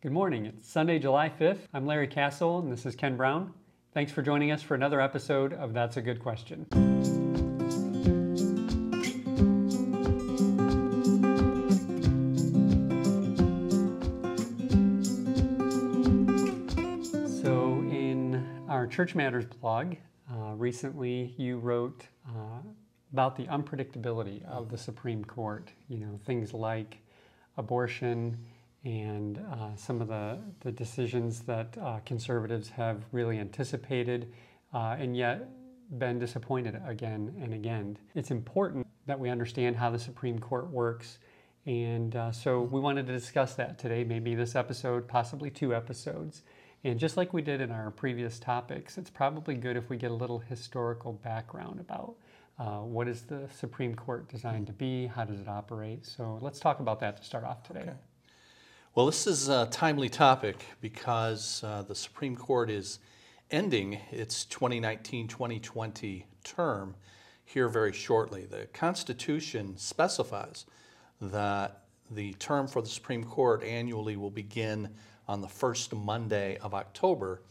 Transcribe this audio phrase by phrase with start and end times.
[0.00, 0.46] Good morning.
[0.46, 1.58] It's Sunday, July 5th.
[1.74, 3.52] I'm Larry Castle, and this is Ken Brown.
[3.92, 6.66] Thanks for joining us for another episode of That's a Good Question.
[17.42, 19.96] So, in our Church Matters blog,
[20.30, 22.60] uh, recently you wrote uh,
[23.12, 25.72] about the unpredictability of the Supreme Court.
[25.88, 26.98] You know, things like
[27.56, 28.38] abortion
[28.84, 34.32] and uh, some of the, the decisions that uh, conservatives have really anticipated
[34.72, 35.48] uh, and yet
[35.98, 37.96] been disappointed again and again.
[38.14, 41.18] It's important that we understand how the Supreme Court works.
[41.66, 46.42] And uh, so we wanted to discuss that today, maybe this episode, possibly two episodes.
[46.84, 50.10] And just like we did in our previous topics, it's probably good if we get
[50.10, 52.14] a little historical background about
[52.58, 56.06] uh, what is the Supreme Court designed to be, how does it operate.
[56.06, 57.80] So let's talk about that to start off today.
[57.80, 57.92] Okay.
[58.94, 62.98] Well, this is a timely topic because uh, the Supreme Court is
[63.50, 66.94] ending its 2019 2020 term
[67.44, 68.46] here very shortly.
[68.46, 70.64] The Constitution specifies
[71.20, 74.88] that the term for the Supreme Court annually will begin
[75.28, 77.42] on the first Monday of October,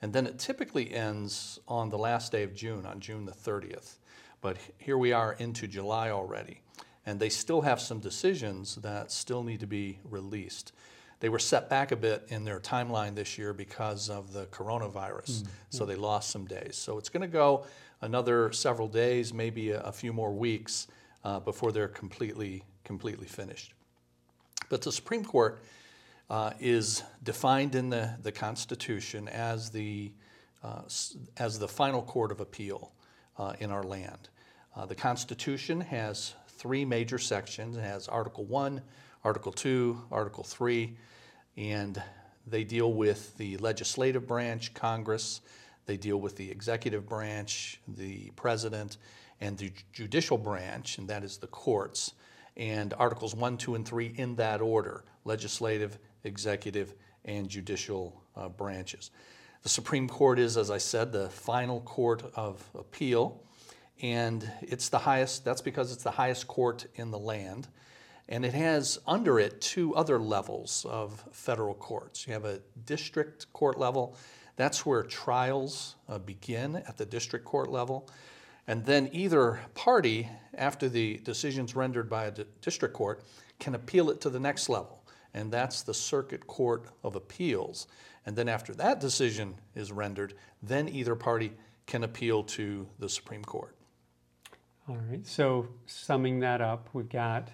[0.00, 3.96] and then it typically ends on the last day of June, on June the 30th.
[4.40, 6.60] But here we are into July already,
[7.06, 10.72] and they still have some decisions that still need to be released.
[11.20, 15.30] They were set back a bit in their timeline this year because of the coronavirus,
[15.30, 15.48] mm-hmm.
[15.70, 16.76] so they lost some days.
[16.76, 17.64] So it's going to go
[18.02, 20.88] another several days, maybe a, a few more weeks
[21.24, 23.72] uh, before they're completely completely finished.
[24.68, 25.60] But the Supreme Court
[26.28, 30.12] uh, is defined in the, the Constitution as the
[30.62, 30.82] uh,
[31.36, 32.92] as the final court of appeal
[33.38, 34.28] uh, in our land.
[34.74, 37.76] Uh, the Constitution has three major sections.
[37.76, 38.80] It has Article 1,
[39.24, 40.96] Article 2, Article 3,
[41.56, 42.02] and
[42.46, 45.40] they deal with the legislative branch, Congress,
[45.86, 48.98] they deal with the executive branch, the president,
[49.40, 52.12] and the judicial branch, and that is the courts.
[52.56, 59.10] And Articles 1, 2, and 3 in that order legislative, executive, and judicial uh, branches.
[59.62, 63.42] The Supreme Court is, as I said, the final court of appeal,
[64.02, 67.68] and it's the highest, that's because it's the highest court in the land.
[68.28, 72.26] And it has under it two other levels of federal courts.
[72.26, 74.16] You have a district court level,
[74.56, 78.08] that's where trials uh, begin at the district court level.
[78.66, 83.22] And then either party, after the decision's rendered by a d- district court,
[83.58, 87.86] can appeal it to the next level, and that's the Circuit Court of Appeals.
[88.24, 91.52] And then after that decision is rendered, then either party
[91.86, 93.76] can appeal to the Supreme Court.
[94.88, 97.48] All right, so summing that up, we've got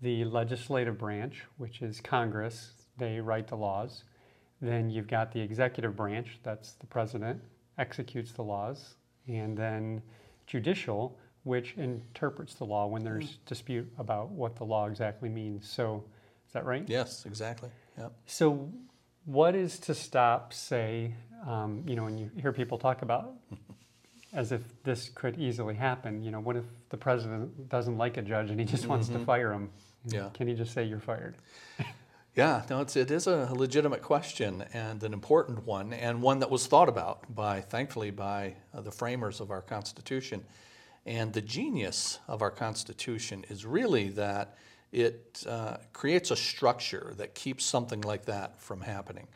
[0.00, 4.04] the legislative branch, which is Congress, they write the laws.
[4.60, 7.40] Then you've got the executive branch, that's the president,
[7.78, 8.94] executes the laws.
[9.26, 10.02] And then
[10.46, 13.36] judicial, which interprets the law when there's mm.
[13.46, 15.68] dispute about what the law exactly means.
[15.68, 16.04] So,
[16.46, 16.84] is that right?
[16.86, 17.70] Yes, exactly.
[17.98, 18.12] Yep.
[18.26, 18.70] So,
[19.24, 21.14] what is to stop, say,
[21.46, 23.34] um, you know, when you hear people talk about
[24.32, 28.22] as if this could easily happen, you know, what if the president doesn't like a
[28.22, 29.20] judge and he just wants mm-hmm.
[29.20, 29.70] to fire him?
[30.06, 30.30] Yeah.
[30.34, 31.36] Can he just say you're fired?
[32.34, 36.50] yeah, no, it's, it is a legitimate question and an important one, and one that
[36.50, 40.44] was thought about by, thankfully, by uh, the framers of our Constitution.
[41.06, 44.56] And the genius of our Constitution is really that
[44.92, 49.26] it uh, creates a structure that keeps something like that from happening.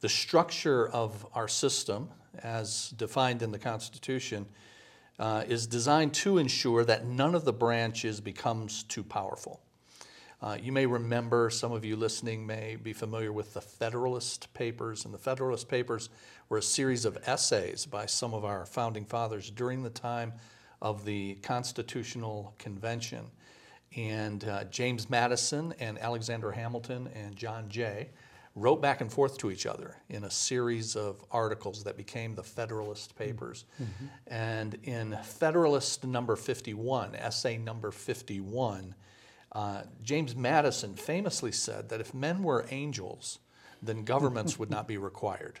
[0.00, 2.08] The structure of our system,
[2.42, 4.46] as defined in the Constitution,
[5.18, 9.60] uh, is designed to ensure that none of the branches becomes too powerful.
[10.42, 15.04] Uh, you may remember, some of you listening may be familiar with the Federalist Papers,
[15.04, 16.08] and the Federalist Papers
[16.48, 20.32] were a series of essays by some of our founding fathers during the time
[20.80, 23.26] of the Constitutional Convention.
[23.96, 28.08] And uh, James Madison and Alexander Hamilton and John Jay
[28.56, 32.42] wrote back and forth to each other in a series of articles that became the
[32.42, 33.64] Federalist Papers.
[33.80, 34.06] Mm-hmm.
[34.26, 38.94] And in Federalist number 51, essay number 51,
[39.52, 43.38] uh, James Madison famously said that if men were angels,
[43.82, 45.60] then governments would not be required.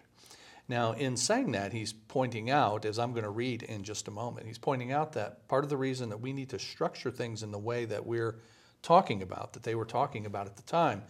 [0.68, 4.12] Now, in saying that, he's pointing out, as I'm going to read in just a
[4.12, 7.42] moment, he's pointing out that part of the reason that we need to structure things
[7.42, 8.36] in the way that we're
[8.80, 11.02] talking about, that they were talking about at the time,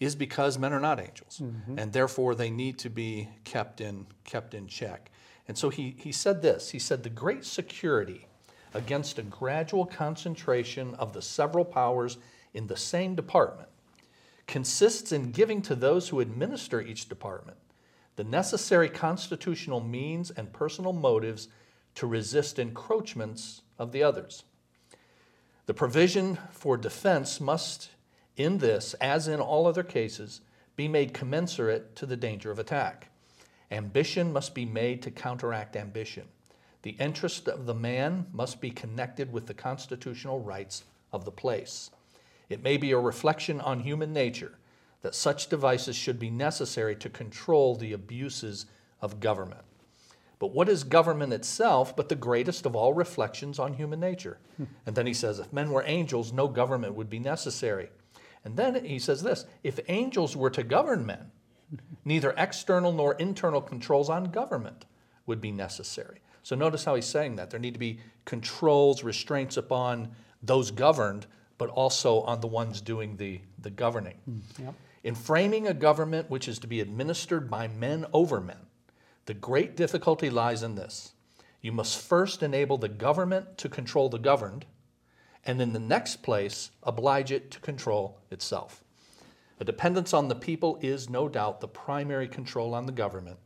[0.00, 1.78] is because men are not angels, mm-hmm.
[1.78, 5.10] and therefore they need to be kept in, kept in check.
[5.48, 8.26] And so he, he said this he said, The great security
[8.74, 12.18] against a gradual concentration of the several powers
[12.54, 13.68] in the same department
[14.46, 17.58] consists in giving to those who administer each department
[18.16, 21.46] the necessary constitutional means and personal motives
[21.94, 24.42] to resist encroachments of the others.
[25.66, 27.90] The provision for defense must,
[28.38, 30.40] in this, as in all other cases,
[30.76, 33.10] be made commensurate to the danger of attack.
[33.70, 36.24] Ambition must be made to counteract ambition.
[36.82, 41.90] The interest of the man must be connected with the constitutional rights of the place.
[42.48, 44.52] It may be a reflection on human nature
[45.02, 48.66] that such devices should be necessary to control the abuses
[49.02, 49.62] of government.
[50.38, 54.38] But what is government itself but the greatest of all reflections on human nature?
[54.86, 57.90] And then he says, if men were angels, no government would be necessary.
[58.44, 61.30] And then he says this if angels were to govern men,
[62.04, 64.84] neither external nor internal controls on government
[65.26, 66.20] would be necessary.
[66.42, 67.50] So notice how he's saying that.
[67.50, 70.12] There need to be controls, restraints upon
[70.42, 71.26] those governed,
[71.58, 74.14] but also on the ones doing the, the governing.
[74.24, 74.74] Hmm, yep.
[75.04, 78.66] In framing a government which is to be administered by men over men,
[79.26, 81.12] the great difficulty lies in this.
[81.60, 84.64] You must first enable the government to control the governed,
[85.44, 88.82] and in the next place, oblige it to control itself.
[89.60, 93.38] A dependence on the people is no doubt the primary control on the government,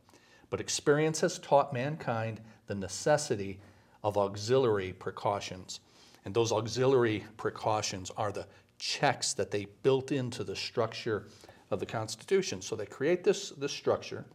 [0.49, 3.59] but experience has taught mankind the necessity
[4.03, 5.79] of auxiliary precautions.
[6.25, 8.47] And those auxiliary precautions are the
[8.77, 11.27] checks that they built into the structure
[11.71, 12.61] of the Constitution.
[12.61, 14.25] So they create this, this structure,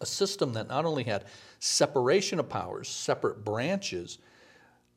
[0.00, 1.24] a system that not only had
[1.58, 4.18] separation of powers, separate branches,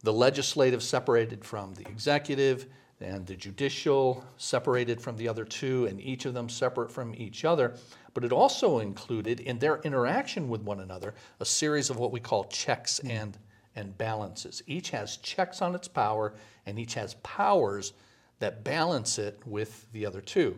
[0.02, 2.68] the legislative separated from the executive,
[3.02, 7.46] and the judicial separated from the other two, and each of them separate from each
[7.46, 7.76] other.
[8.14, 12.20] But it also included, in their interaction with one another, a series of what we
[12.20, 13.38] call checks and,
[13.76, 14.62] and balances.
[14.68, 16.34] Each has checks on its power,
[16.66, 17.94] and each has powers
[18.40, 20.58] that balance it with the other two.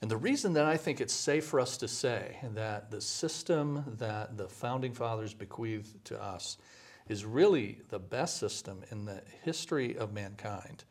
[0.00, 3.84] And the reason that I think it's safe for us to say that the system
[3.98, 6.58] that the founding fathers bequeathed to us
[7.08, 10.84] is really the best system in the history of mankind,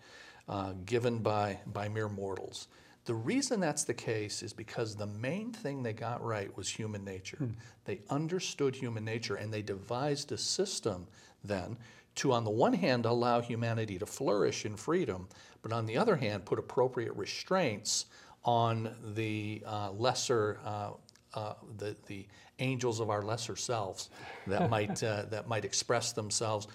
[0.47, 2.67] uh, given by, by mere mortals.
[3.05, 7.03] The reason that's the case is because the main thing they got right was human
[7.03, 7.49] nature.
[7.85, 11.07] They understood human nature and they devised a system
[11.43, 11.77] then
[12.15, 15.27] to, on the one hand, allow humanity to flourish in freedom,
[15.61, 18.05] but on the other hand, put appropriate restraints
[18.43, 20.91] on the uh, lesser, uh,
[21.33, 22.27] uh, the, the
[22.61, 24.09] angels of our lesser selves
[24.47, 26.67] that might, uh, that might express themselves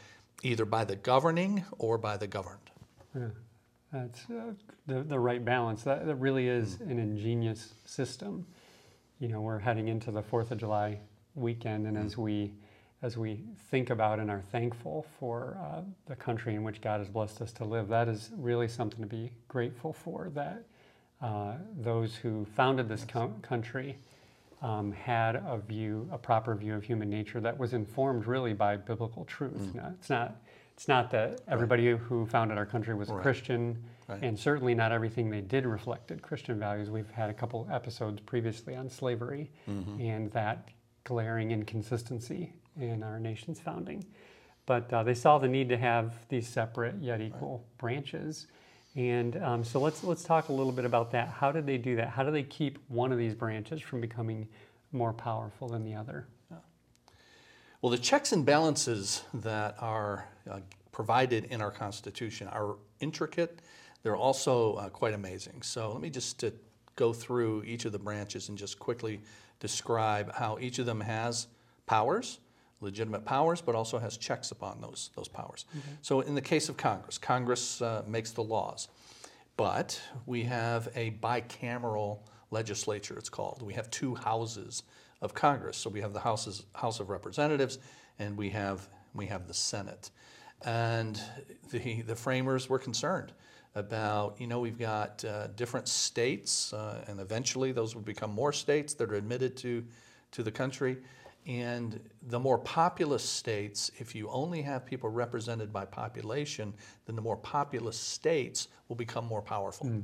[0.43, 2.71] either by the governing or by the governed.
[3.15, 3.29] Yeah.
[3.93, 4.53] That's uh,
[4.87, 5.83] the, the right balance.
[5.85, 8.47] That, that really is an ingenious system.
[9.21, 10.99] You know, we're heading into the Fourth of July
[11.35, 12.53] weekend, and as we
[13.03, 17.09] as we think about and are thankful for uh, the country in which God has
[17.09, 20.31] blessed us to live, that is really something to be grateful for.
[20.35, 20.65] That
[21.23, 23.99] uh, those who founded this co- country
[24.63, 28.77] um, had a view, a proper view of human nature that was informed really by
[28.77, 29.75] biblical truth.
[29.75, 30.37] Now, it's not.
[30.75, 34.23] It's not that everybody who founded our country was a Christian, Right.
[34.23, 36.91] and certainly not everything they did reflected Christian values.
[36.91, 40.69] We've had a couple episodes previously on slavery and that
[41.05, 44.05] glaring inconsistency in our nation's founding.
[44.67, 48.47] But uh, they saw the need to have these separate yet equal branches.
[48.97, 51.29] And um, so let's let's talk a little bit about that.
[51.29, 52.09] How did they do that?
[52.09, 54.49] How do they keep one of these branches from becoming
[54.93, 56.27] more powerful than the other?
[57.83, 60.61] Well, the checks and balances that are uh,
[60.93, 63.61] provided in our Constitution are intricate.
[64.03, 65.63] They're also uh, quite amazing.
[65.63, 66.51] So let me just uh,
[66.97, 69.21] go through each of the branches and just quickly
[69.61, 71.49] describe how each of them has
[71.87, 72.39] powers,
[72.81, 75.65] legitimate powers, but also has checks upon those, those powers.
[76.03, 78.89] So in the case of Congress, Congress uh, makes the laws.
[79.57, 82.19] But we have a bicameral
[82.51, 83.63] legislature, it's called.
[83.63, 84.83] We have two houses
[85.23, 85.77] of Congress.
[85.79, 87.79] So we have the houses, House of Representatives
[88.19, 90.11] and we have, we have the Senate.
[90.65, 91.21] And
[91.71, 93.33] the, the framers were concerned
[93.75, 98.53] about, you know, we've got uh, different states, uh, and eventually those would become more
[98.53, 99.85] states that are admitted to,
[100.33, 100.97] to the country.
[101.47, 106.75] And the more populous states, if you only have people represented by population,
[107.07, 110.03] then the more populous states will become more powerful.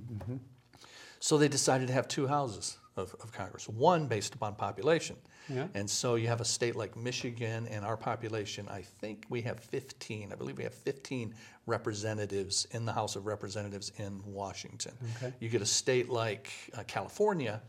[1.18, 5.16] So they decided to have two houses of, of Congress, one based upon population.
[5.49, 5.66] Yeah.
[5.75, 9.58] And so you have a state like Michigan, and our population, I think we have
[9.61, 11.34] 15, I believe we have 15
[11.66, 14.92] representatives in the House of Representatives in Washington.
[15.16, 15.32] Okay.
[15.40, 17.62] You get a state like uh, California,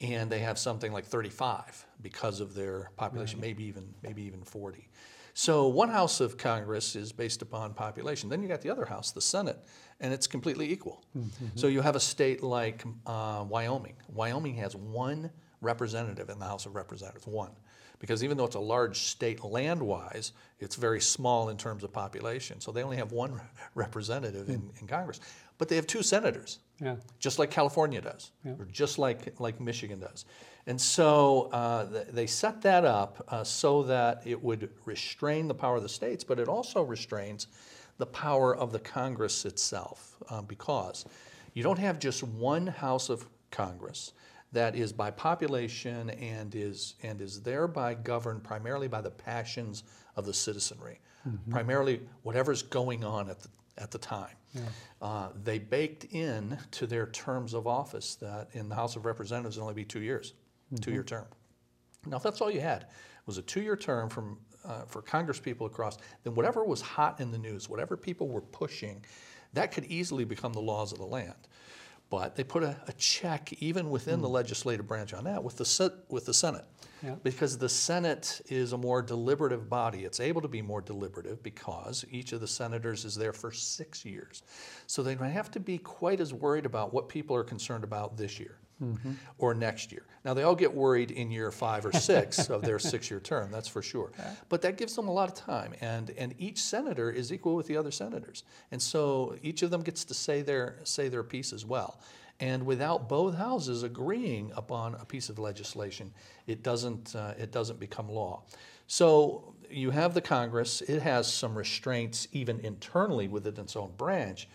[0.00, 4.88] and they have something like 35 because of their population, maybe even maybe even 40.
[5.34, 8.28] So one house of Congress is based upon population.
[8.28, 9.58] Then you got the other house, the Senate,
[10.00, 11.04] and it's completely equal.
[11.54, 13.94] So you have a state like uh, Wyoming.
[14.08, 15.30] Wyoming has one
[15.60, 17.52] representative in the House of Representatives, one.
[18.00, 21.92] Because even though it's a large state land wise, it's very small in terms of
[21.92, 22.60] population.
[22.60, 23.40] So they only have one
[23.74, 25.20] representative in, in Congress.
[25.58, 26.96] But they have two senators Yeah.
[27.18, 28.52] just like California does, Yeah.
[28.58, 30.24] or just like, like Michigan does.
[30.66, 35.54] And so uh, th- they set that up uh, so that it would restrain the
[35.54, 37.46] power of the states, but it also restrains
[37.98, 41.04] the power of the Congress itself uh, because
[41.52, 44.12] you don't have just one House of Congress
[44.52, 49.84] that is by population and is, and is thereby governed primarily by the passions
[50.16, 51.00] of the citizenry,
[51.50, 54.34] primarily whatever's going on at the, at the time.
[55.00, 59.56] Uh, they baked in to their terms of office that in the House of Representatives
[59.56, 60.34] it'd only be two years,
[60.80, 61.26] two-year term.
[62.06, 62.86] Now, if that's all you had
[63.26, 67.30] was a two-year term from uh, for Congress people across, then whatever was hot in
[67.30, 69.02] the news, whatever people were pushing,
[69.54, 71.48] that could easily become the laws of the land.
[72.10, 74.34] But they put a, a check even within the hmm.
[74.34, 76.64] legislative branch on that with the with the Senate.
[77.02, 77.14] Yeah.
[77.22, 80.04] Because the Senate is a more deliberative body.
[80.04, 84.04] It's able to be more deliberative because each of the senators is there for six
[84.04, 84.42] years.
[84.86, 88.18] So they don't have to be quite as worried about what people are concerned about
[88.18, 88.58] this year
[89.38, 90.04] or next year.
[90.24, 93.50] Now, they all get worried in year five or six of their six year term,
[93.50, 94.10] that's for sure.
[94.48, 95.74] But that gives them a lot of time.
[95.80, 98.44] And, and each senator is equal with the other senators.
[98.70, 102.00] And so each of them gets to say their, say their piece as well.
[102.40, 106.10] And without both houses agreeing upon a piece of legislation,
[106.46, 108.42] it doesn't, uh, it doesn't become law.
[108.86, 114.48] So you have the Congress, it has some restraints even internally within its own branch,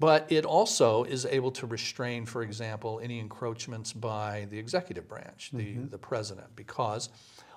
[0.00, 5.50] but it also is able to restrain, for example, any encroachments by the executive branch,
[5.52, 5.88] the, mm-hmm.
[5.88, 7.10] the president, because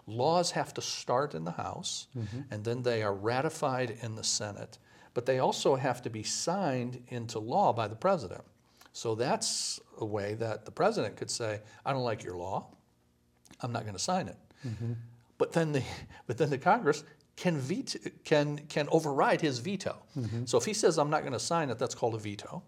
[0.05, 2.41] laws have to start in the House mm-hmm.
[2.51, 4.77] and then they are ratified in the Senate,
[5.13, 8.43] but they also have to be signed into law by the president.
[8.91, 12.67] So that's a way that the president could say, I don't like your law,
[13.62, 14.38] I'm not going to sign it.
[14.67, 14.93] Mm-hmm.
[15.38, 15.83] But then the
[16.27, 17.05] but then the Congress
[17.43, 19.95] can veto can can override his veto.
[20.45, 22.63] So if he says I'm not going to sign it, that's called a veto.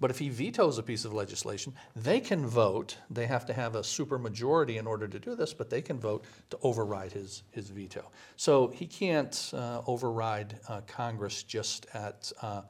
[0.00, 1.72] But if he vetoes a piece of legislation,
[2.08, 2.98] they can vote.
[3.18, 6.24] They have to have a supermajority in order to do this, but they can vote
[6.50, 8.02] to override his his veto.
[8.36, 12.32] So he can't uh, override uh, Congress just at.
[12.42, 12.62] Uh,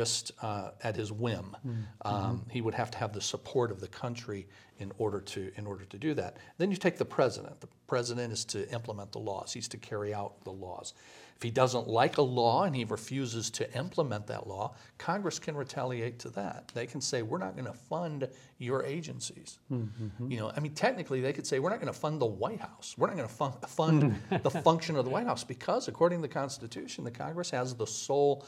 [0.00, 1.56] just uh, at his whim.
[2.02, 4.46] Um, He would have to have the support of the country
[4.80, 6.38] in order to in order to do that.
[6.58, 7.60] Then you take the president.
[7.60, 9.52] The president is to implement the laws.
[9.52, 10.94] He's to carry out the laws.
[11.36, 15.56] If he doesn't like a law and he refuses to implement that law, Congress can
[15.56, 16.70] retaliate to that.
[16.74, 20.30] They can say, "We're not going to fund your agencies." Mm-hmm.
[20.30, 22.60] You know, I mean, technically, they could say, "We're not going to fund the White
[22.60, 22.94] House.
[22.98, 26.28] We're not going to fund, fund the function of the White House because, according to
[26.28, 28.44] the Constitution, the Congress has the sole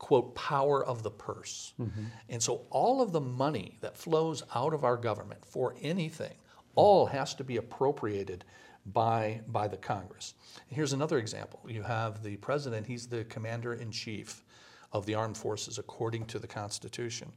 [0.00, 1.74] quote, power of the purse.
[1.78, 2.04] Mm-hmm.
[2.30, 6.32] And so all of the money that flows out of our government for anything,
[6.74, 8.44] all has to be appropriated
[8.86, 10.34] by, by the Congress.
[10.68, 11.60] Here's another example.
[11.68, 14.42] You have the president, he's the commander in chief
[14.90, 17.30] of the armed forces according to the Constitution.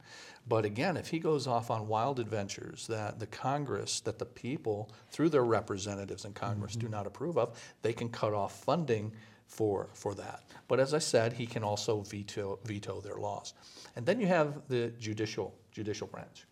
[0.47, 4.89] But again, if he goes off on wild adventures that the Congress, that the people,
[5.11, 6.95] through their representatives in Congress, do mm-hmm.
[6.95, 9.11] not approve of, they can cut off funding
[9.47, 10.41] for, for that.
[10.67, 13.53] But as I said, he can also veto, veto their laws.
[13.95, 16.45] And then you have the judicial, judicial branch.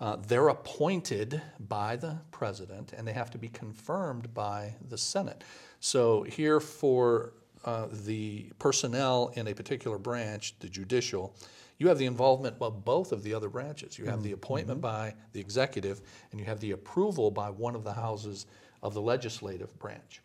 [0.00, 5.42] Uh, they're appointed by the president and they have to be confirmed by the Senate.
[5.80, 7.32] So here for
[7.64, 11.34] uh, the personnel in a particular branch, the judicial,
[11.78, 13.98] you have the involvement of both of the other branches.
[13.98, 17.82] You have the appointment by the executive and you have the approval by one of
[17.82, 18.46] the houses
[18.82, 20.20] of the legislative branch.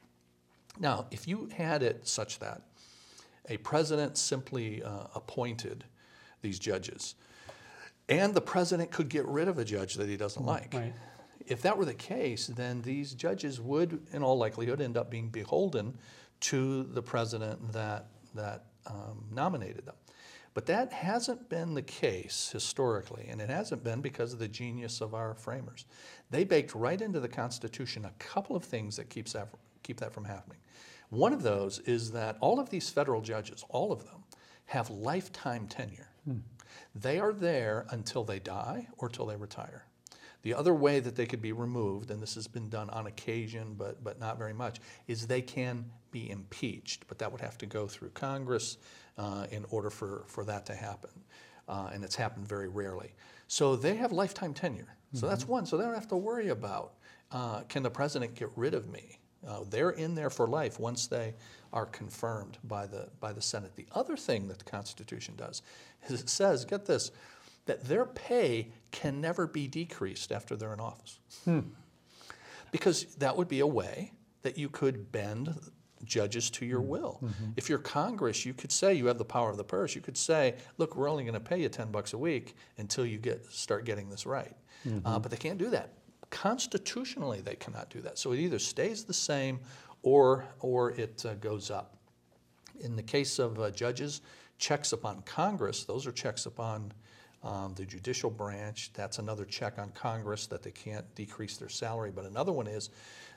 [0.80, 2.62] Now, if you had it such that
[3.50, 5.84] a president simply uh, appointed
[6.42, 7.16] these judges,
[8.10, 10.74] and the president could get rid of a judge that he doesn't like.
[10.74, 10.94] Right.
[11.46, 15.30] If that were the case, then these judges would, in all likelihood, end up being
[15.30, 15.98] beholden
[16.42, 19.96] to the president that, that um, nominated them.
[20.54, 25.02] But that hasn't been the case historically, and it hasn't been because of the genius
[25.02, 25.86] of our framers.
[26.30, 29.50] They baked right into the Constitution a couple of things that keeps that,
[29.84, 30.58] keep that from happening.
[31.10, 34.24] One of those is that all of these federal judges, all of them,
[34.66, 36.10] have lifetime tenure.
[36.96, 39.86] They are there until they die or till they retire.
[40.44, 43.76] The other way that they could be removed, and this has been done on occasion,
[43.78, 47.08] but, but not very much, is they can be impeached.
[47.08, 48.78] But that would have to go through Congress
[49.18, 51.12] uh, in order for, for that to happen.
[51.68, 53.14] Uh, and it's happened very rarely.
[53.48, 54.96] So they have lifetime tenure.
[55.14, 55.66] So that's one.
[55.66, 56.96] So they don't have to worry about
[57.32, 59.20] uh, can the president get rid of me?
[59.48, 61.34] Uh, they're in there for life once they
[61.72, 63.76] are confirmed by the, by the Senate.
[63.76, 65.62] The other thing that the Constitution does
[66.08, 67.12] is it says, get this,
[67.66, 71.20] that their pay can never be decreased after they're in office.
[72.72, 75.54] Because that would be a way that you could bend
[76.04, 77.22] judges to your will.
[77.56, 79.96] If you're Congress, you could say you have the power of the purse.
[79.96, 83.06] You could say, look, we're only going to pay you 10 bucks a week until
[83.06, 84.56] you get start getting this right.
[85.06, 85.94] Uh, but they can't do that.
[86.34, 88.18] Constitutionally, they cannot do that.
[88.18, 89.60] So it either stays the same
[90.02, 91.96] or, or it uh, goes up.
[92.82, 94.22] In the case of uh, judges,
[94.58, 96.92] checks upon Congress, those are checks upon
[97.44, 98.90] um, the judicial branch.
[98.96, 102.10] That's another check on Congress that they can't decrease their salary.
[102.10, 102.90] But another one is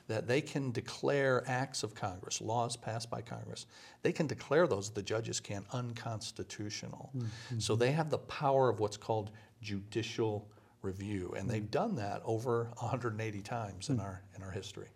[0.07, 3.67] that they can declare acts of Congress, laws passed by Congress.
[4.01, 7.11] They can declare those, the judges can, unconstitutional.
[7.59, 9.29] So they have the power of what's called
[9.61, 10.49] judicial
[10.87, 11.33] review.
[11.37, 11.71] And they've mm-hmm.
[11.71, 14.03] done that over 180 times in, mm.
[14.03, 14.87] our, in our history.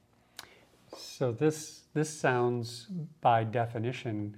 [0.97, 2.87] So this this sounds
[3.21, 4.35] by definition,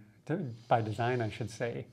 [0.67, 1.87] by design, I should say,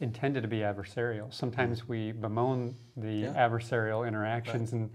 [0.00, 1.32] intended to be adversarial.
[1.32, 1.88] Sometimes mm.
[1.88, 3.34] we bemoan the Yeah.
[3.34, 4.90] adversarial interactions, and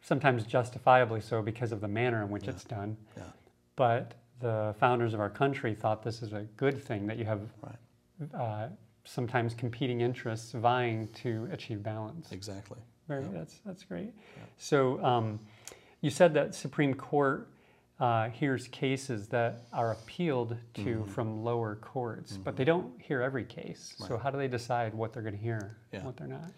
[0.00, 2.96] sometimes justifiably so because of the manner in which it's done.
[3.16, 3.30] Yeah.
[3.76, 7.40] But the founders of our country thought this is a good thing that you have
[7.62, 8.34] Right.
[8.34, 8.68] uh,
[9.04, 12.32] sometimes competing interests vying to achieve balance.
[12.32, 12.78] Exactly.
[13.08, 13.28] Very, Yeah.
[13.32, 14.12] that's that's great.
[14.58, 15.40] So um,
[16.00, 17.48] you said that Supreme Court
[18.00, 21.10] uh, hears cases that are appealed to Mm-hmm.
[21.12, 23.94] from lower courts, but they don't hear every case.
[23.98, 25.98] So how do they decide what they're going to hear, Yeah.
[25.98, 26.50] and what they're not?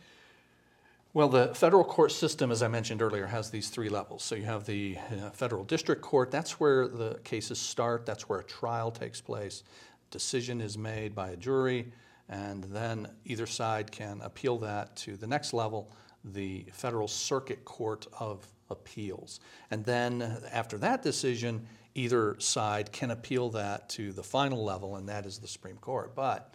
[1.13, 4.25] Well, the federal court system, as I mentioned earlier, has these three levels.
[4.25, 8.41] So you have the uh, federal district court, that's where the cases start, that's where
[8.41, 9.63] a trial takes place.
[10.11, 11.93] Decision is made by a jury,
[12.29, 15.89] and then either side can appeal that to the next level,
[16.25, 19.41] the federal circuit court of appeals.
[19.71, 25.09] And then after that decision, either side can appeal that to the final level, and
[25.09, 26.15] that is the Supreme Court.
[26.15, 26.55] But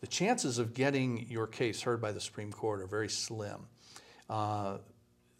[0.00, 3.66] the chances of getting your case heard by the Supreme Court are very slim.
[4.30, 4.78] Uh,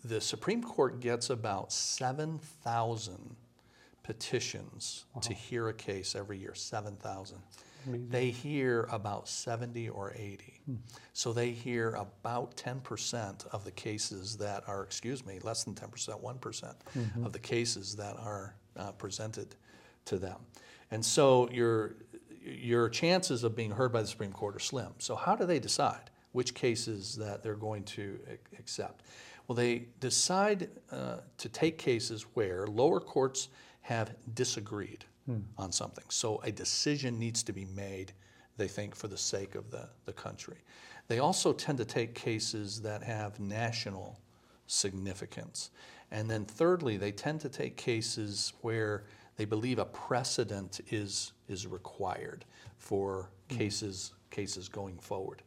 [0.05, 3.37] the Supreme Court gets about 7,000
[4.09, 7.37] petitions to hear a case every year, 7,000.
[8.09, 10.61] They hear about 70 or 80.
[11.13, 16.23] So they hear about 10% of the cases that are, excuse me, less than 10%,
[16.23, 16.75] 1%
[17.23, 19.57] of the cases that are uh, presented
[20.07, 20.39] to them.
[20.91, 21.97] And so your,
[22.43, 24.95] your chances of being heard by the Supreme Court are slim.
[24.97, 28.19] So how do they decide which cases that they're going to
[28.59, 29.03] accept?
[29.47, 33.49] Well, they decide uh, to take cases where lower courts
[33.89, 35.39] have disagreed hmm.
[35.57, 36.05] on something.
[36.11, 38.13] So a decision needs to be made,
[38.59, 40.59] they think, for the sake of the, the country.
[41.07, 44.21] They also tend to take cases that have national
[44.67, 45.71] significance.
[46.11, 49.05] And then thirdly, they tend to take cases where
[49.39, 52.45] they believe a precedent is, is required
[52.77, 53.57] for hmm.
[53.57, 55.41] cases, cases going forward.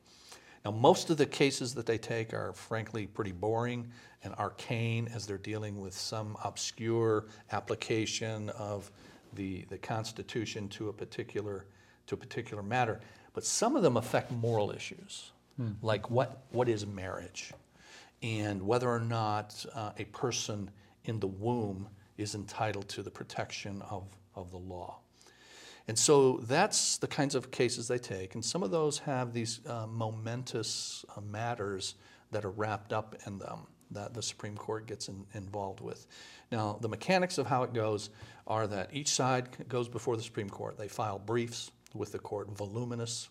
[0.66, 3.92] Now, most of the cases that they take are frankly pretty boring
[4.24, 8.92] and arcane as they're dealing with some obscure application of
[9.34, 11.66] the, the Constitution to a particular
[12.08, 13.00] to a particular matter.
[13.34, 15.32] But some of them affect moral issues,
[15.82, 17.54] like what, what is marriage,
[18.22, 20.70] and whether or not uh, a person
[21.06, 24.04] in the womb is entitled to the protection of,
[24.36, 24.98] of the law.
[25.88, 28.36] And so that's the kinds of cases they take.
[28.36, 31.96] And some of those have these uh, momentous uh, matters
[32.32, 36.08] that are wrapped up in them that the Supreme Court gets in, involved with.
[36.52, 38.10] Now, the mechanics of how it goes
[38.48, 40.78] are that each side goes before the Supreme Court.
[40.78, 43.30] They file briefs with the court, voluminous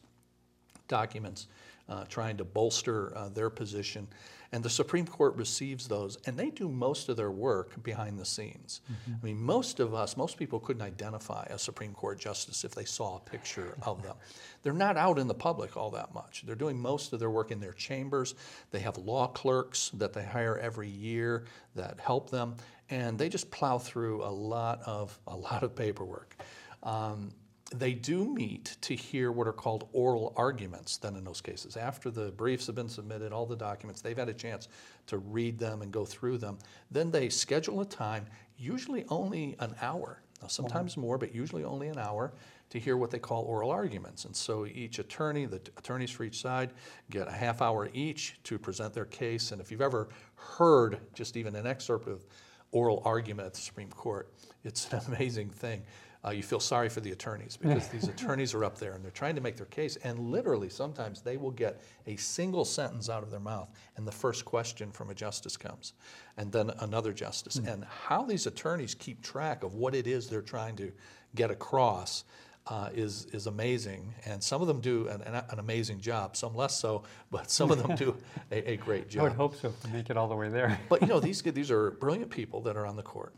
[0.89, 1.47] documents
[1.91, 4.09] uh, trying to bolster uh, their position.
[4.53, 8.25] And the Supreme Court receives those, and they do most of their work behind the
[8.25, 8.81] scenes.
[9.23, 12.85] I mean, most of us, most people couldn't identify a Supreme Court justice if they
[12.85, 14.17] saw a picture of them.
[14.63, 16.43] They're not out in the public all that much.
[16.45, 18.35] They're doing most of their work in their chambers.
[18.73, 21.45] They have law clerks that they hire every year
[21.77, 22.57] that help them,
[22.89, 26.37] and they just plow through a lot of a lot of paperwork.
[26.83, 27.31] Um,
[27.75, 31.77] they do meet to hear what are called oral arguments then in those cases.
[31.77, 34.69] After the briefs have been submitted, all the documents, they've had a chance
[35.07, 36.59] to read them and go through them.
[36.91, 41.89] Then they schedule a time, usually only an hour, now sometimes more, but usually only
[41.89, 42.33] an hour,
[42.71, 44.25] to hear what they call oral arguments.
[44.25, 46.73] And so each attorney, the attorneys for each side,
[47.11, 49.53] get a half hour each to present their case.
[49.53, 52.25] And if you've ever heard just even an excerpt of
[52.73, 54.33] oral argument at the Supreme Court,
[54.65, 55.83] it's an amazing thing.
[56.25, 59.11] Uh, you feel sorry for the attorneys because these attorneys are up there and they're
[59.11, 63.23] trying to make their case, and literally sometimes they will get a single sentence out
[63.23, 65.95] of their mouth, and the first question from a justice comes,
[66.37, 67.57] and then another justice.
[67.57, 70.93] And how these attorneys keep track of what it is they're trying to
[71.35, 72.25] get across
[72.67, 74.15] uh, is, is amazing.
[74.27, 77.71] And some of them do an, an, an amazing job, some less so, but some
[77.71, 78.17] of them do
[78.53, 79.21] a, a great job.
[79.23, 80.79] I would hope so to make it all the way there.
[80.89, 83.35] But you know, these, these are brilliant people that are on the court.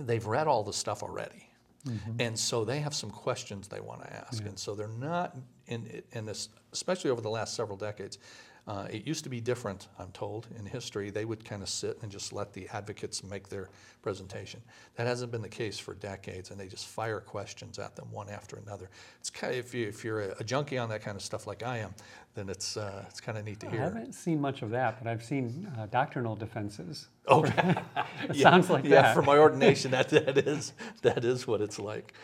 [0.00, 1.48] They've read all the stuff already.
[1.86, 2.20] Mm-hmm.
[2.20, 4.44] And so they have some questions they want to ask.
[4.44, 8.18] And so they're not in, in this, especially over the last several decades.
[8.66, 11.10] Uh, it used to be different, I'm told, in history.
[11.10, 13.70] They would kind of sit and just let the advocates make their
[14.02, 14.60] presentation.
[14.94, 18.28] That hasn't been the case for decades, and they just fire questions at them one
[18.28, 18.88] after another.
[19.18, 21.48] It's kind of, if, you, if you're a, a junkie on that kind of stuff
[21.48, 21.92] like I am,
[22.34, 23.80] then it's, uh, it's kind of neat to hear.
[23.80, 27.08] I haven't seen much of that, but I've seen uh, doctrinal defenses.
[27.28, 27.74] Okay.
[28.28, 29.02] It sounds like yeah, that.
[29.02, 30.72] Yeah, for my ordination, that, that is
[31.02, 32.14] that is what it's like.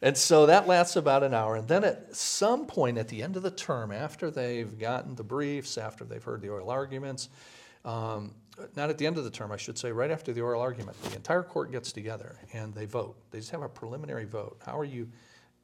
[0.00, 1.56] And so that lasts about an hour.
[1.56, 5.24] And then at some point at the end of the term, after they've gotten the
[5.24, 7.28] briefs, after they've heard the oral arguments,
[7.84, 8.32] um,
[8.76, 11.00] not at the end of the term, I should say, right after the oral argument,
[11.02, 13.16] the entire court gets together and they vote.
[13.30, 14.60] They just have a preliminary vote.
[14.64, 15.08] How are you,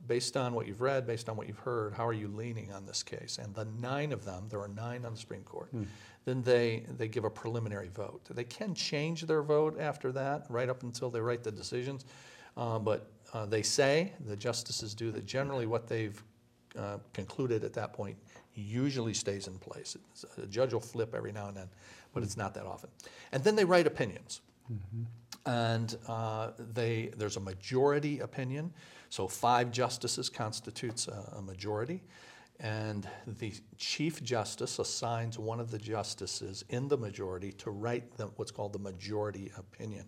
[0.09, 2.87] based on what you've read, based on what you've heard, how are you leaning on
[2.87, 3.39] this case?
[3.41, 5.71] And the nine of them, there are nine on the Supreme Court,
[6.25, 8.23] then they, they give a preliminary vote.
[8.31, 12.05] They can change their vote after that, right up until they write the decisions.
[12.57, 16.23] Uh, but uh, they say, the justices do, that generally what they've
[16.79, 18.17] uh, concluded at that point
[18.55, 19.97] usually stays in place.
[19.97, 21.69] It's- A judge will flip every now and then,
[22.13, 22.91] but it's not that often.
[23.33, 24.41] And then they write opinions.
[25.47, 28.73] And uh, they, there's a majority opinion,
[29.11, 32.03] so five justices constitutes a, a majority.
[32.61, 38.27] And the chief justice assigns one of the justices in the majority to write the,
[38.37, 40.07] what's called the majority opinion.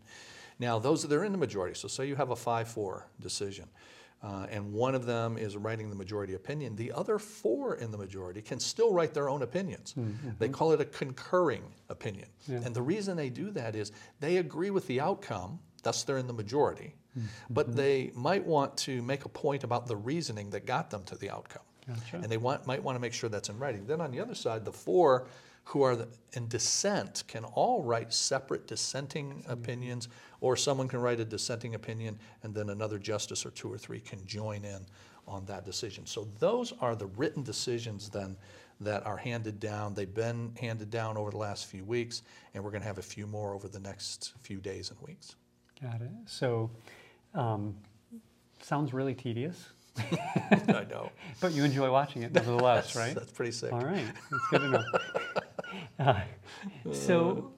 [0.58, 1.74] Now, those they're in the majority.
[1.74, 3.66] So, say you have a five-four decision,
[4.22, 6.76] uh, and one of them is writing the majority opinion.
[6.76, 9.94] The other four in the majority can still write their own opinions.
[10.38, 12.28] They call it a concurring opinion.
[12.48, 12.60] Yeah.
[12.64, 16.26] And the reason they do that is they agree with the outcome, thus they're in
[16.26, 16.94] the majority,
[17.50, 21.16] but they might want to make a point about the reasoning that got them to
[21.16, 21.62] the outcome.
[21.86, 22.16] Gotcha.
[22.16, 23.86] And they want, might want to make sure that's in writing.
[23.86, 25.28] Then on the other side, the four
[25.66, 30.08] who are the- in dissent can all write separate dissenting opinions,
[30.40, 34.00] or someone can write a dissenting opinion, and then another justice or two or three
[34.00, 34.86] can join in
[35.26, 36.06] on that decision.
[36.06, 38.36] So those are the written decisions then
[38.80, 39.94] that are handed down.
[39.94, 42.22] They've been handed down over the last few weeks,
[42.54, 45.34] and we're going to have a few more over the next few days and weeks.
[45.82, 46.10] Got it.
[46.26, 46.70] So,
[47.34, 47.74] um,
[48.62, 51.10] sounds really tedious, I know.
[51.40, 53.14] but you enjoy watching it nevertheless, That's, right?
[53.16, 53.72] that's pretty sick.
[53.72, 54.84] All right, that's good know.
[55.98, 56.20] Uh,
[56.92, 57.52] so,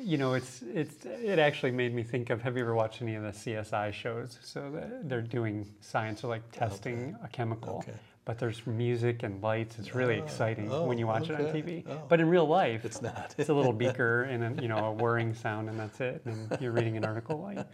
[0.00, 2.42] you know, it's it's it actually made me think of.
[2.42, 4.38] Have you ever watched any of the CSI shows?
[4.42, 4.72] So
[5.04, 7.92] they're doing science or like testing a chemical, Okay.
[8.24, 9.78] but there's music and lights.
[9.78, 11.46] It's really Oh, exciting oh, when you watch it on.
[11.52, 11.84] TV.
[11.88, 12.02] Oh.
[12.08, 13.34] But in real life, It's not.
[13.38, 16.22] it's a little beaker and a, you know a whirring sound, and that's it.
[16.24, 17.40] And you're reading an article.
[17.40, 17.66] Like,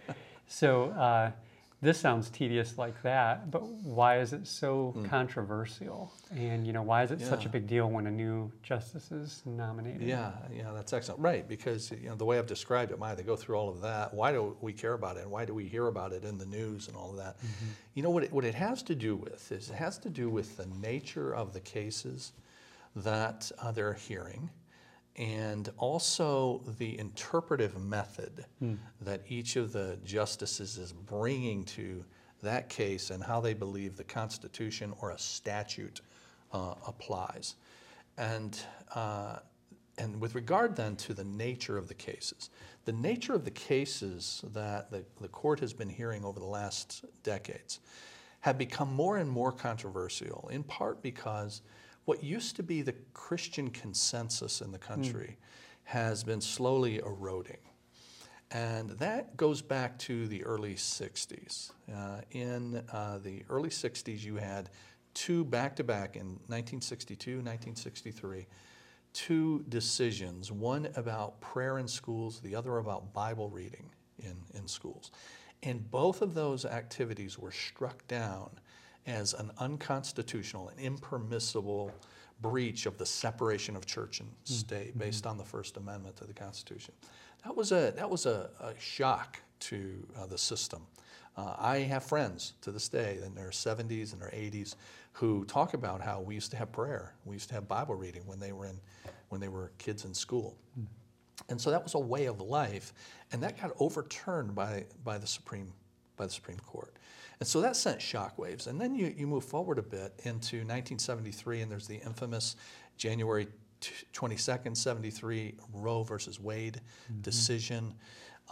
[0.47, 1.31] so uh,
[1.83, 6.13] this sounds tedious like that, but why is it so controversial?
[6.37, 7.49] And you know why is it such a.
[7.49, 10.03] Big deal when a new justice is nominated?
[10.03, 11.21] Yeah, yeah, that's excellent.
[11.21, 13.81] Right, because you know the way I've described it, Maya, they go through all of
[13.81, 14.15] that.
[14.15, 15.23] Why do we care about it?
[15.23, 17.37] And why do we hear about it in the news and all of that?
[17.95, 20.29] You know what it, what it has to do with is it has to do
[20.29, 22.33] with the nature of the cases
[22.95, 24.51] that uh, they're hearing,
[25.17, 28.45] and also the interpretive method
[29.01, 32.05] that each of the justices is bringing to
[32.43, 36.01] that case and how they believe the Constitution or a statute
[36.53, 37.57] uh, applies.
[38.17, 38.59] And,
[38.95, 39.41] uh,
[39.99, 42.51] and with regard then to the nature of the cases,
[42.85, 47.05] the nature of the cases that the, the court has been hearing over the last
[47.23, 47.81] decades
[48.41, 51.61] have become more and more controversial, in part because
[52.11, 55.37] what used to be the Christian consensus in the country
[55.85, 57.61] has been slowly eroding.
[58.51, 61.71] And that goes back to the early 60s.
[61.89, 64.71] Uh, in uh, the early 60s, you had
[65.15, 68.49] two back to back in 1962, 1963,
[69.13, 75.13] two decisions one about prayer in schools, the other about Bible reading in, in schools.
[75.63, 78.51] And both of those activities were struck down
[79.07, 81.93] as an unconstitutional and impermissible
[82.41, 86.33] breach of the separation of church and state based on the First Amendment to the
[86.33, 86.95] Constitution.
[87.45, 90.87] That was a, that was a, a shock to uh, the system.
[91.37, 94.75] Uh, I have friends to this day in their 70s and their 80s
[95.13, 98.23] who talk about how we used to have prayer, we used to have Bible reading
[98.27, 98.81] when they were in,
[99.29, 100.57] when they were kids in school.
[101.49, 102.93] And so that was a way of life,
[103.33, 105.73] and that got overturned by, by the Supreme
[106.21, 106.95] by the Supreme Court.
[107.41, 108.67] And so that sent shockwaves.
[108.67, 112.57] And then you, you move forward a bit into 1973, and there's the infamous
[112.99, 113.49] January
[114.13, 116.81] 22nd, 73 Roe versus Wade
[117.23, 117.95] decision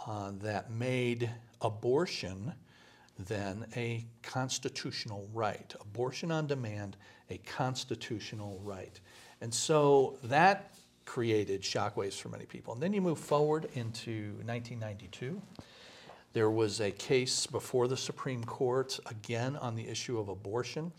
[0.07, 1.29] uh, that made
[1.61, 2.53] abortion
[3.27, 5.73] then a constitutional right.
[5.81, 6.95] Abortion on demand,
[7.29, 8.99] a constitutional right.
[9.41, 10.73] And so that
[11.05, 12.73] created shockwaves for many people.
[12.73, 15.41] And then you move forward into 1992.
[16.31, 20.91] There was a case before the Supreme Court, again on the issue of abortion.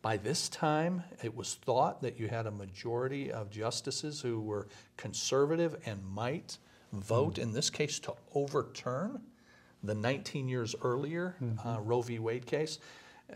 [0.00, 4.66] By this time, it was thought that you had a majority of justices who were
[4.96, 6.56] conservative and might
[6.92, 9.20] vote, in this case, to overturn
[9.82, 12.18] the 19 years earlier uh, Roe v.
[12.18, 12.78] Wade case.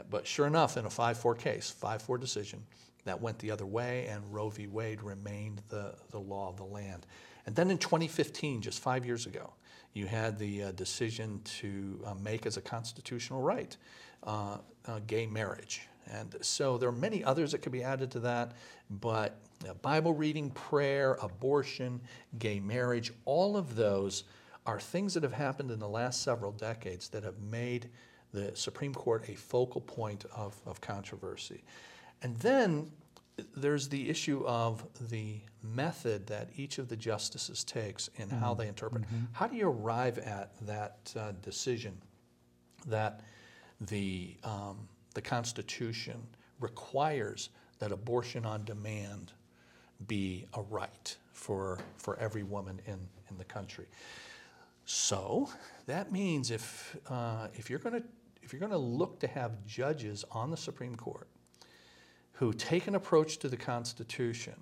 [0.09, 2.63] But sure enough, in a 5 4 case, 5 4 decision,
[3.05, 4.69] that went the other way, and Roe v.
[4.69, 7.07] Wade remained the, the law of the land.
[7.45, 9.53] And then in 2015, just five years ago,
[9.95, 13.77] you had the uh, decision to uh, make as a constitutional right
[14.25, 15.89] uh, uh, gay marriage.
[16.11, 18.53] And so there are many others that could be added to that,
[18.91, 19.39] but
[19.83, 22.01] Bible reading, prayer, abortion,
[22.39, 24.25] gay marriage, all of those
[24.67, 27.89] are things that have happened in the last several decades that have made
[28.33, 31.63] the Supreme Court a focal point of, of controversy.
[32.23, 32.91] And then
[33.57, 38.69] there's the issue of the method that each of the justices takes in how they
[38.69, 39.05] interpret.
[39.33, 41.97] How do you arrive at that uh, decision
[42.87, 43.21] that
[43.81, 46.21] the, um, the Constitution
[46.61, 49.33] requires that abortion on demand
[50.07, 52.99] be a right for, for every woman in,
[53.31, 53.87] in the country?
[54.85, 55.49] So
[55.87, 58.07] that means if, uh, if you're going to
[58.43, 61.29] if you're going to look to have judges on the Supreme Court
[62.33, 64.55] who take an approach to the Constitution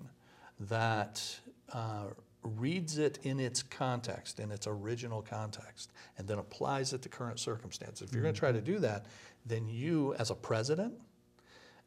[0.59, 1.39] that
[1.73, 2.05] uh,
[2.43, 7.39] reads it in its context, in its original context, and then applies it to current
[7.39, 8.09] circumstances.
[8.09, 9.05] If you're going to try to do that,
[9.45, 10.93] then you, as a president,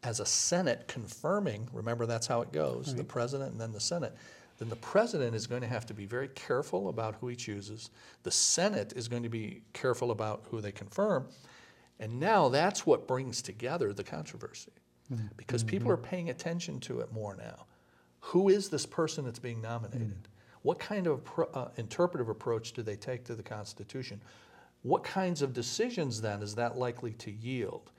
[0.02, 4.14] as a Senate confirming, remember that's how it goes the president and then the Senate.
[4.58, 7.90] Then the president is going to have to be very careful about who he chooses.
[8.22, 11.26] The Senate is going to be careful about who they confirm.
[11.98, 14.72] And now that's what brings together the controversy
[15.12, 15.26] Mm-hmm.
[15.36, 17.66] because people are paying attention to it more now.
[18.20, 20.08] Who is this person that's being nominated?
[20.08, 20.60] Mm-hmm.
[20.62, 24.18] What kind of pro- uh, interpretive approach do they take to the Constitution?
[24.80, 27.90] What kinds of decisions then is that likely to yield?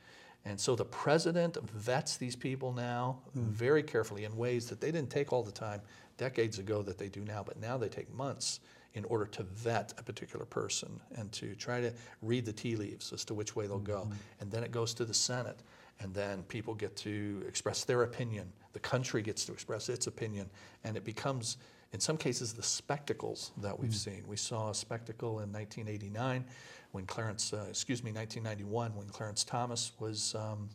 [0.46, 3.44] And so the president vets these people now mm.
[3.48, 5.82] very carefully in ways that they didn't take all the time
[6.18, 8.60] decades ago that they do now, but now they take months
[8.94, 11.92] in order to vet a particular person and to try to
[12.22, 14.02] read the tea leaves as to which way they'll go.
[14.02, 14.14] Mm-hmm.
[14.40, 15.60] And then it goes to the Senate,
[16.00, 18.52] and then people get to express their opinion.
[18.74, 20.50] The country gets to express its opinion,
[20.84, 21.58] and it becomes,
[21.94, 24.24] in some cases, the spectacles that we've seen.
[24.28, 26.46] We saw a spectacle in 1989
[26.92, 30.36] when Clarence, uh, excuse me, 1991 when Clarence Thomas was.
[30.36, 30.70] Um,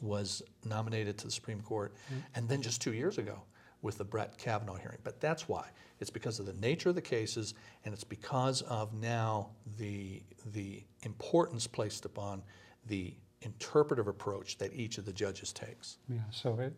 [0.00, 1.92] was nominated to the Supreme Court,
[2.34, 3.42] and then just two years ago
[3.82, 4.98] with the Brett Kavanaugh hearing.
[5.02, 5.68] But that's why.
[6.00, 10.82] It's because of the nature of the cases, and it's because of now the, the
[11.02, 12.42] importance placed upon
[12.86, 15.98] the interpretive approach that each of the judges takes.
[16.08, 16.74] Yeah, so it,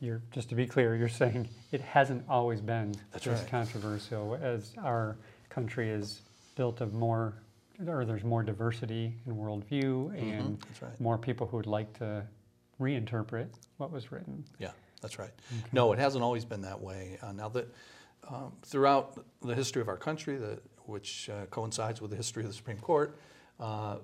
[0.00, 3.50] you're, just to be clear, you're saying it hasn't always been That's this right.
[3.50, 5.16] controversial as our
[5.48, 6.22] country is
[6.56, 7.34] built of more,
[7.86, 11.00] or there's more diversity in worldview and that's right.
[11.00, 12.24] more people who would like to
[12.80, 14.44] reinterpret what was written.
[14.58, 14.70] Yeah,
[15.00, 15.32] that's right.
[15.72, 17.18] No, it hasn't always been that way.
[17.22, 17.68] Uh, now that
[18.28, 22.48] um, throughout the history of our country, the, which uh, coincides with the history of
[22.48, 23.16] the Supreme Court,
[23.58, 23.96] uh,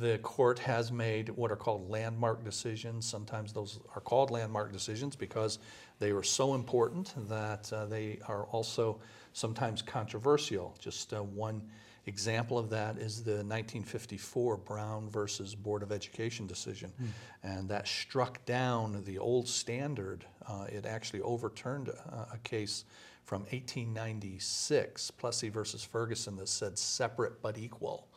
[0.00, 3.06] the court has made what are called landmark decisions.
[3.06, 5.58] Sometimes those are called landmark decisions because
[5.98, 9.00] they were so important that uh, they are also
[9.32, 10.76] sometimes controversial.
[10.78, 11.62] Just uh, one
[12.06, 16.92] example of that is the 1954 Brown versus Board of Education decision.
[17.42, 20.24] And that struck down the old standard.
[20.46, 22.84] Uh, it actually overturned a, a case
[23.24, 28.07] from 1896, Plessy versus Ferguson, that said separate but equal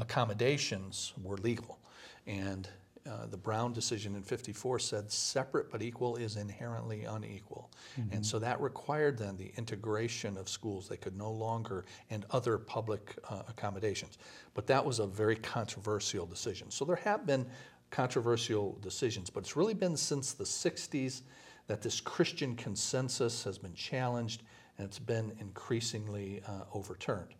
[0.00, 1.78] accommodations were legal.
[2.26, 2.68] And
[3.08, 7.70] uh, the Brown decision in 54 said separate but equal is inherently unequal.
[8.10, 10.88] And so that required then the integration of schools.
[10.88, 14.18] They could no longer, and other public uh, accommodations.
[14.54, 16.70] But that was a very controversial decision.
[16.70, 17.46] So there have been
[17.90, 21.22] controversial decisions, but it's really been since the 60s
[21.68, 24.42] that this Christian consensus has been challenged
[24.78, 27.34] and it's been increasingly uh, overturned.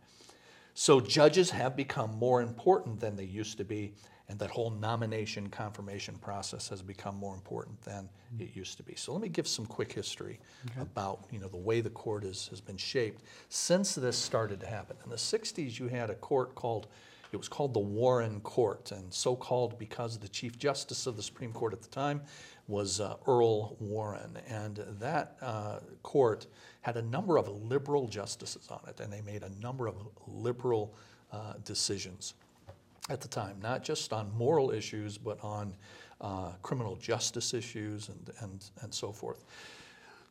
[0.78, 3.94] So judges have become more important than they used to be,
[4.28, 8.94] and that whole nomination confirmation process has become more important than it used to be.
[8.94, 10.38] So let me give some quick history
[10.78, 14.66] about you know the way the court is, has been shaped since this started to
[14.66, 14.98] happen.
[15.02, 16.88] In the 60s, you had a court called
[17.32, 21.16] it It was called the Warren Court, and so called because the Chief Justice of
[21.16, 22.20] the Supreme Court at the time
[22.68, 24.38] was uh, Earl Warren.
[24.48, 26.46] And that uh, court
[26.87, 29.96] had a number of liberal justices on it, and they made a number of
[30.29, 30.94] liberal
[31.33, 32.35] uh, decisions
[33.11, 35.75] at the time, not just on moral issues, but on
[36.20, 39.44] uh, criminal justice issues and, and, and so forth.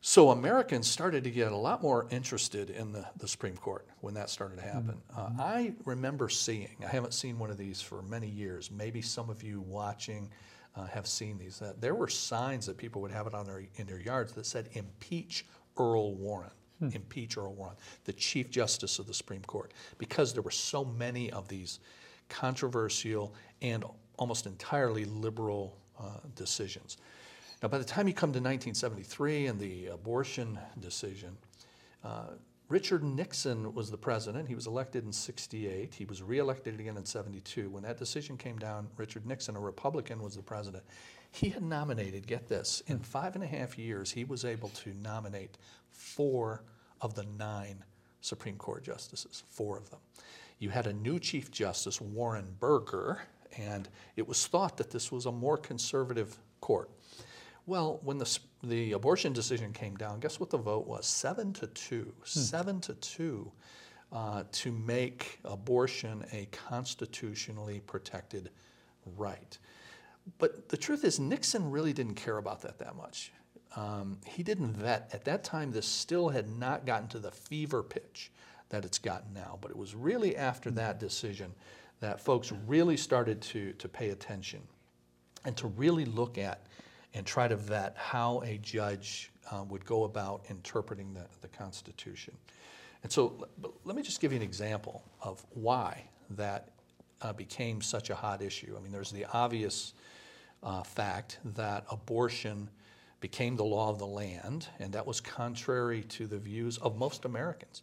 [0.00, 4.14] So Americans started to get a lot more interested in the, the Supreme Court when
[4.14, 4.96] that started to happen.
[5.14, 5.40] Mm-hmm.
[5.40, 9.28] Uh, I remember seeing, I haven't seen one of these for many years, maybe some
[9.28, 10.30] of you watching
[10.74, 13.62] uh, have seen these, that there were signs that people would have it on their,
[13.76, 15.44] in their yards that said, impeach
[15.78, 16.50] Earl Warren.
[16.78, 16.90] Hmm.
[16.92, 21.30] Impeach Earl Warren, the Chief Justice of the Supreme Court, because there were so many
[21.32, 21.80] of these
[22.28, 23.82] controversial and
[24.18, 26.98] almost entirely liberal uh, decisions.
[27.62, 31.38] Now, by the time you come to 1973 and the abortion decision,
[32.04, 32.34] uh,
[32.68, 34.48] Richard Nixon was the president.
[34.48, 35.94] He was elected in 68.
[35.94, 37.70] He was reelected again in 72.
[37.70, 40.82] When that decision came down, Richard Nixon, a Republican, was the president.
[41.36, 44.94] He had nominated, get this, in five and a half years, he was able to
[44.94, 45.58] nominate
[45.90, 46.64] four
[47.02, 47.84] of the nine
[48.22, 50.00] Supreme Court justices, four of them.
[50.58, 53.20] You had a new Chief Justice, Warren Burger,
[53.58, 56.90] and it was thought that this was a more conservative court.
[57.66, 61.04] Well, when the, the abortion decision came down, guess what the vote was?
[61.04, 62.14] Seven to two.
[62.20, 62.24] Hmm.
[62.24, 63.52] Seven to two
[64.10, 68.48] uh, to make abortion a constitutionally protected
[69.18, 69.58] right.
[70.38, 73.32] But the truth is, Nixon really didn't care about that that much.
[73.76, 75.10] Um, he didn't vet.
[75.12, 78.30] At that time, this still had not gotten to the fever pitch
[78.70, 79.58] that it's gotten now.
[79.60, 81.52] But it was really after that decision
[82.00, 84.60] that folks really started to, to pay attention
[85.44, 86.66] and to really look at
[87.14, 92.34] and try to vet how a judge uh, would go about interpreting the, the Constitution.
[93.02, 93.46] And so
[93.84, 96.70] let me just give you an example of why that
[97.22, 98.74] uh, became such a hot issue.
[98.76, 99.94] I mean, there's the obvious
[100.62, 102.70] uh, fact that abortion
[103.20, 107.24] became the law of the land, and that was contrary to the views of most
[107.24, 107.82] Americans.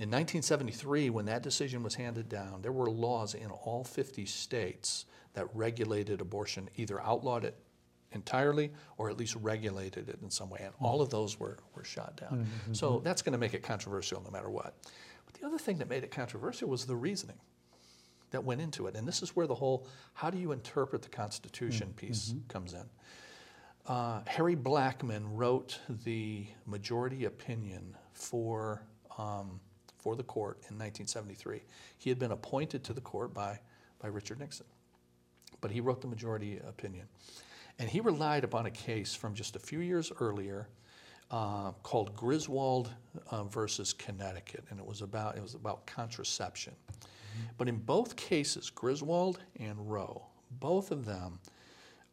[0.00, 5.06] In 1973, when that decision was handed down, there were laws in all 50 states
[5.34, 7.56] that regulated abortion, either outlawed it
[8.12, 10.60] entirely or at least regulated it in some way.
[10.62, 12.46] And all of those were, were shot down.
[12.46, 12.74] Mm-hmm.
[12.74, 14.74] So that's going to make it controversial no matter what.
[15.26, 17.38] But the other thing that made it controversial was the reasoning
[18.30, 18.94] that went into it.
[18.94, 22.06] And this is where the whole how do you interpret the Constitution mm-hmm.
[22.06, 22.46] piece mm-hmm.
[22.48, 22.84] comes in.
[23.86, 28.82] Uh, Harry Blackmun wrote the majority opinion for,
[29.16, 29.58] um,
[29.96, 31.62] for the court in 1973.
[31.96, 33.58] He had been appointed to the court by,
[33.98, 34.66] by Richard Nixon,
[35.62, 37.06] but he wrote the majority opinion.
[37.78, 40.68] And he relied upon a case from just a few years earlier
[41.30, 42.90] uh, called Griswold
[43.30, 46.74] uh, versus Connecticut, and it was about it was about contraception.
[47.56, 51.40] But in both cases, Griswold and Roe, both of them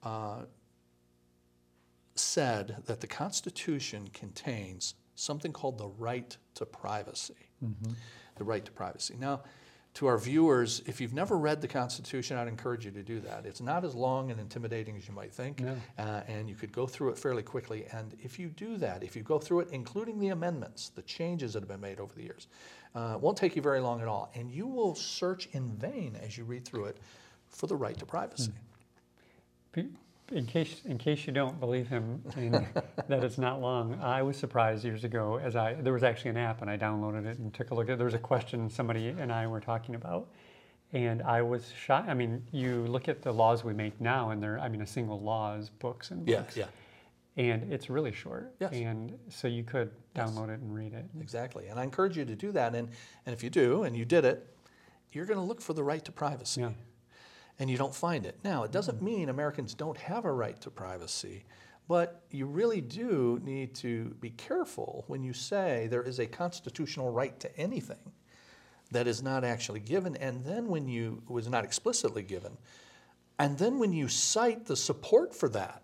[0.03, 0.43] uh,
[2.15, 7.49] said that the Constitution contains something called the right to privacy.
[7.63, 7.93] Mm-hmm.
[8.35, 9.15] The right to privacy.
[9.19, 9.41] Now,
[9.95, 13.45] to our viewers, if you've never read the Constitution, I'd encourage you to do that.
[13.45, 15.77] It's not as long and intimidating as you might think, no.
[15.97, 17.85] uh, and you could go through it fairly quickly.
[17.93, 21.53] And if you do that, if you go through it, including the amendments, the changes
[21.53, 22.47] that have been made over the years,
[22.95, 24.31] uh, it won't take you very long at all.
[24.35, 26.97] And you will search in vain as you read through it
[27.49, 28.51] for the right to privacy.
[30.31, 32.51] In case in case you don't believe him in,
[33.07, 36.37] that it's not long, I was surprised years ago as I there was actually an
[36.37, 37.93] app and I downloaded it and took a look at.
[37.93, 37.97] it.
[37.97, 40.29] There was a question somebody and I were talking about,
[40.93, 42.09] and I was shocked.
[42.09, 44.87] I mean, you look at the laws we make now, and they're I mean a
[44.87, 46.57] single law is books and books.
[46.57, 46.69] Yeah, yeah.
[47.37, 48.55] And it's really short.
[48.59, 48.71] Yes.
[48.73, 50.57] And so you could download yes.
[50.57, 51.05] it and read it.
[51.19, 51.67] Exactly.
[51.67, 52.75] And I encourage you to do that.
[52.75, 52.89] And
[53.25, 54.55] and if you do and you did it,
[55.11, 56.61] you're going to look for the right to privacy.
[56.61, 56.71] Yeah
[57.59, 58.37] and you don't find it.
[58.43, 59.05] Now, it doesn't mm-hmm.
[59.05, 61.45] mean Americans don't have a right to privacy,
[61.87, 67.11] but you really do need to be careful when you say there is a constitutional
[67.11, 68.11] right to anything
[68.91, 72.57] that is not actually given, and then when you was not explicitly given,
[73.39, 75.81] and then when you cite the support for that,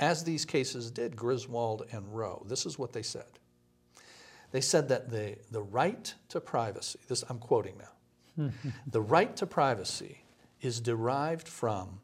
[0.00, 3.26] as these cases did, Griswold and Roe, this is what they said.
[4.50, 8.50] They said that the, the right to privacy, this I'm quoting now,
[8.86, 10.22] the right to privacy
[10.60, 12.00] is derived from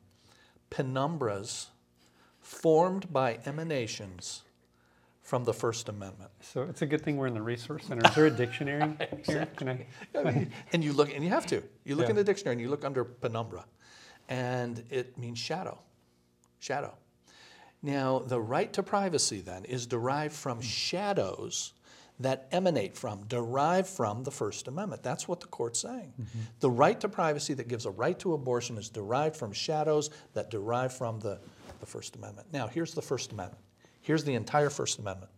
[0.71, 1.67] penumbras
[2.41, 4.43] formed by emanations
[5.23, 6.31] from the First Amendment.
[6.41, 8.07] So it's a good thing we're in the resource center.
[8.07, 9.67] Is there a dictionary exactly.
[9.67, 9.87] here?
[10.15, 11.63] I, I mean, and you look, and you have to.
[11.85, 12.11] You look yeah.
[12.11, 13.65] in the dictionary and you look under penumbra,
[14.29, 15.79] and it means shadow.
[16.59, 16.95] Shadow.
[17.85, 21.75] Now, the right to privacy then is derived from shadows
[22.19, 25.03] that emanate from, derive from the First Amendment.
[25.03, 26.15] That's what the court's saying.
[26.19, 26.39] Mm-hmm.
[26.61, 30.51] The right to privacy that gives a right to abortion is derived from shadows that
[30.51, 31.39] derive from the,
[31.81, 32.49] the First Amendment.
[32.55, 33.63] Now, here's the First Amendment.
[34.01, 35.31] Here's the entire First Amendment.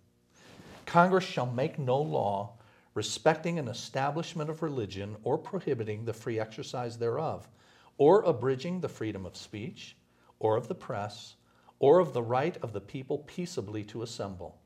[0.84, 2.52] Congress shall make no law
[2.94, 7.48] respecting an establishment of religion or prohibiting the free exercise thereof,
[7.98, 9.96] or abridging the freedom of speech,
[10.38, 11.34] or of the press,
[11.78, 14.58] or of the right of the people peaceably to assemble,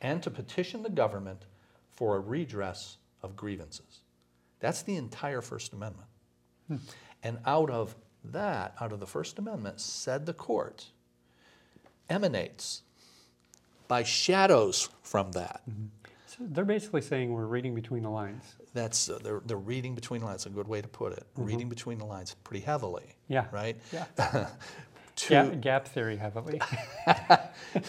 [0.00, 1.44] and to petition the government
[1.92, 4.00] for a redress of grievances.
[4.60, 6.08] That's the entire First Amendment.
[6.68, 6.76] Hmm.
[7.22, 10.86] And out of that, out of the First Amendment, said the court,
[12.08, 12.82] emanates
[13.88, 15.62] by shadows from that.
[15.68, 15.86] Mm-hmm.
[16.26, 18.54] So they're basically saying we're reading between the lines.
[18.72, 20.46] That's uh, they're, they're reading between the lines.
[20.46, 21.24] A good way to put it.
[21.34, 21.44] Mm-hmm.
[21.44, 23.46] Reading between the lines pretty heavily, Yeah.
[23.50, 23.76] right?
[23.92, 24.06] Yeah.
[25.20, 26.60] To- Gap, gap theory we?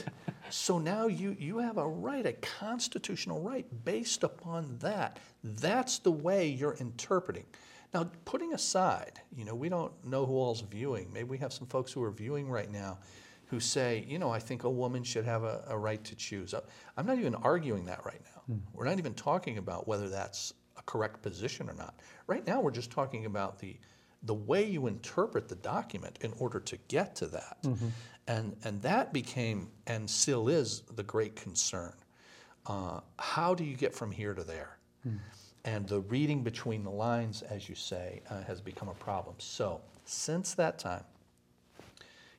[0.49, 5.17] So now you, you have a right, a constitutional right based upon that.
[5.43, 7.45] That's the way you're interpreting.
[7.93, 11.11] Now, putting aside, you know, we don't know who all's viewing.
[11.13, 12.99] Maybe we have some folks who are viewing right now
[13.47, 16.53] who say, you know, I think a woman should have a, a right to choose.
[16.95, 18.41] I'm not even arguing that right now.
[18.47, 18.59] Hmm.
[18.73, 21.99] We're not even talking about whether that's a correct position or not.
[22.27, 23.77] Right now, we're just talking about the,
[24.23, 27.57] the way you interpret the document in order to get to that.
[28.27, 31.93] And, and that became, and still is, the great concern.
[32.67, 34.77] Uh, how do you get from here to there?
[35.65, 39.35] And the reading between the lines, as you say, uh, has become a problem.
[39.39, 41.03] So, since that time,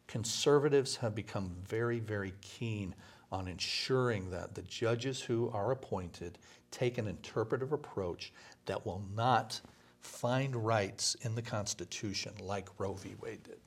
[0.06, 2.94] conservatives have become very, very keen
[3.30, 6.38] on ensuring that the judges who are appointed
[6.70, 8.32] take an interpretive approach
[8.66, 9.60] that will not
[10.02, 13.14] find rights in the Constitution like Roe v.
[13.20, 13.58] Wade did.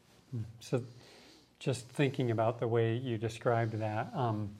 [0.59, 0.83] So,
[1.59, 4.51] just thinking about the way you described that, um,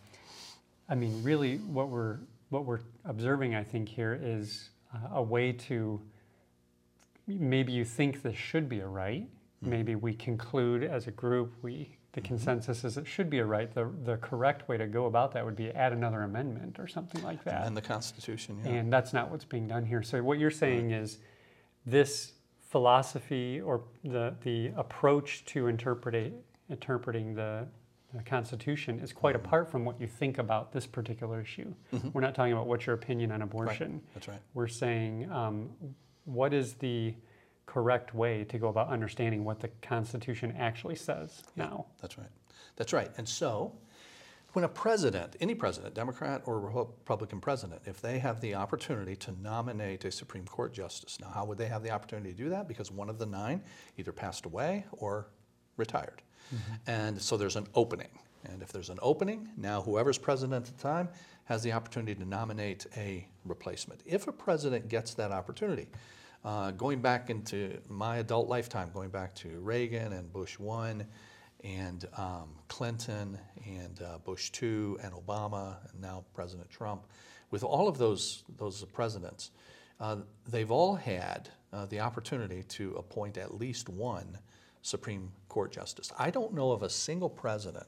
[0.88, 2.20] I mean, really, what we're
[2.50, 6.02] what we're observing, I think, here is uh, a way to
[7.28, 9.28] maybe you think this should be a right.
[9.62, 13.74] Maybe we conclude as a group, we the consensus is it should be a right.
[13.74, 17.22] The the correct way to go about that would be add another amendment or something
[17.24, 17.66] like that.
[17.66, 18.72] And the Constitution, yeah.
[18.72, 20.02] And that's not what's being done here.
[20.02, 21.18] So what you're saying is
[21.86, 22.34] this
[22.70, 26.34] philosophy or the, the approach to interpret,
[26.70, 27.68] interpreting the,
[28.14, 29.46] the Constitution is quite Mm-hmm.
[29.46, 31.74] apart from what you think about this particular issue.
[32.14, 34.02] We're not talking about what's your opinion on abortion.
[34.14, 34.40] That's right.
[34.54, 35.70] We're saying um,
[36.26, 37.14] what is the
[37.66, 41.86] correct way to go about understanding what the Constitution actually says now.
[42.02, 42.30] That's right.
[42.76, 43.10] That's right.
[43.18, 43.74] And so,
[44.56, 49.34] when a president, any president, Democrat or Republican president, if they have the opportunity to
[49.42, 52.66] nominate a Supreme Court justice, now how would they have the opportunity to do that?
[52.66, 53.62] Because one of the nine
[53.98, 55.28] either passed away or
[55.76, 56.22] retired.
[56.88, 58.08] And so there's an opening.
[58.46, 61.10] And if there's an opening, now whoever's president at the time
[61.46, 64.02] has the opportunity to nominate a replacement.
[64.06, 65.88] If a president gets that opportunity,
[66.46, 71.06] uh, going back into my adult lifetime, going back to Reagan and Bush 1
[71.66, 77.08] and um, Clinton and uh, Bush 2 and Obama and now President Trump,
[77.50, 79.52] with all of those, those presidents,
[80.00, 84.38] uh, they've all had uh, the opportunity to appoint at least one
[84.82, 86.12] Supreme Court justice.
[86.20, 87.88] I don't know of a single president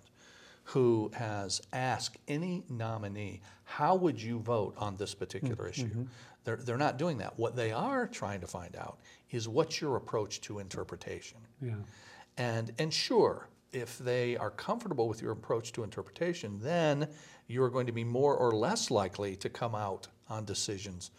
[0.63, 6.07] who has asked any nominee, how would you vote on this particular issue?
[6.43, 7.37] They're, they're not doing that.
[7.37, 8.99] What they are trying to find out
[9.31, 11.37] is what's your approach to interpretation?
[11.61, 11.75] Yeah.
[12.37, 17.07] And, and sure, if they are comfortable with your approach to interpretation, then
[17.47, 21.11] you're going to be more or less likely to come out on decisions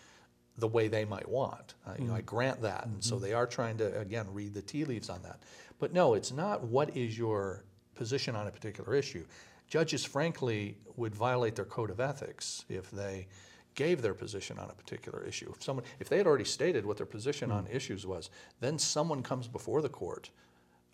[0.57, 1.75] the way they might want.
[1.87, 2.27] Uh, you know, I mm.
[2.27, 2.87] grant that.
[2.87, 3.25] And so mm-hmm.
[3.25, 5.41] they are trying to, again, read the tea leaves on that.
[5.79, 9.25] But no, it's not what is your position on a particular issue.
[9.69, 13.29] Judges, frankly, would violate their code of ethics if they
[13.75, 15.53] gave their position on a particular issue.
[15.55, 17.57] If someone, if they had already stated what their position hmm.
[17.57, 18.31] on issues was,
[18.61, 20.31] then someone comes before the court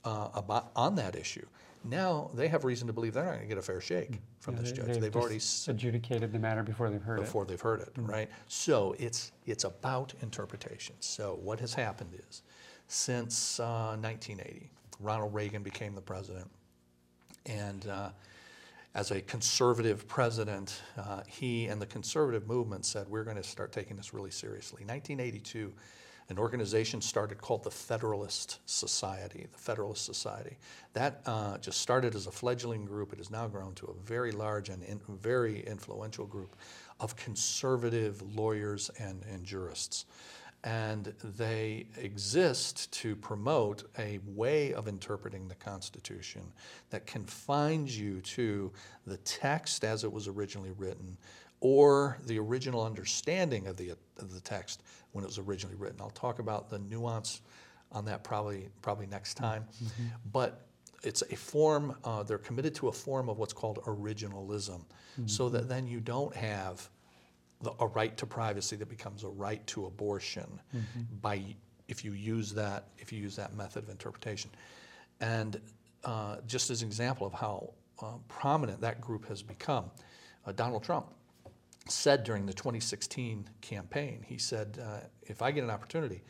[0.05, 1.47] uh, about on that issue.
[1.87, 4.55] Now they have reason to believe they're not going to get a fair shake from
[4.57, 4.87] Yeah, this they- judge.
[4.87, 7.23] they've They've already adjudicated the matter before they've heard it.
[7.23, 8.31] before they've heard it, right?
[8.49, 10.95] So it's it's about interpretation.
[11.01, 12.43] So what has happened is,
[12.89, 16.51] since uh, 1980, Ronald Reagan became the president,
[17.47, 18.11] and uh,
[18.95, 23.73] as a conservative president, uh, he and the conservative movement said we're going to start
[23.73, 24.85] taking this really seriously.
[24.87, 25.73] 1982.
[26.31, 30.57] An organization started called the Federalist Society, the Federalist Society.
[30.95, 33.13] That uh, just started as a fledgling group.
[33.13, 36.57] It has now grown to a very large and in, very influential group
[36.99, 40.07] of conservative lawyers and, and jurists.
[40.63, 46.41] And they exist to promote a way of interpreting the Constitution
[46.89, 48.73] that confines you to
[49.07, 51.19] the text as it was originally written
[51.65, 53.89] or the original understanding of the,
[54.19, 55.99] of the text when it was originally written.
[55.99, 57.41] I'll talk about the nuance
[57.91, 59.65] on that probably, probably next time.
[60.31, 60.67] But
[61.03, 64.85] it's a form, uh, they're committed to a form of what's called originalism,
[65.25, 66.87] so that then you don't have
[67.63, 70.61] the, a right to privacy that becomes a right to abortion
[71.23, 71.43] by
[71.89, 74.51] if you use that if you use that method of interpretation.
[75.21, 75.59] And
[76.05, 77.71] uh, just as an example of how
[78.03, 79.91] uh, prominent that group has become,
[80.47, 81.07] uh, Donald Trump
[81.89, 86.23] said during the 2016 campaign, he said, uh, if I get an opportunity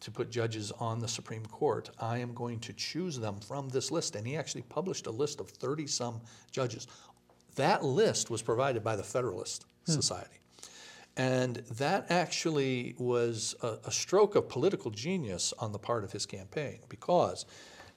[0.00, 3.90] to put judges on the Supreme Court, I am going to choose them from this
[3.90, 4.16] list.
[4.16, 6.86] And he actually published a list of 30 some judges.
[7.54, 10.38] That list was provided by the Federalist Society.
[11.16, 16.24] And that actually was a, a stroke of political genius on the part of his
[16.24, 17.44] campaign because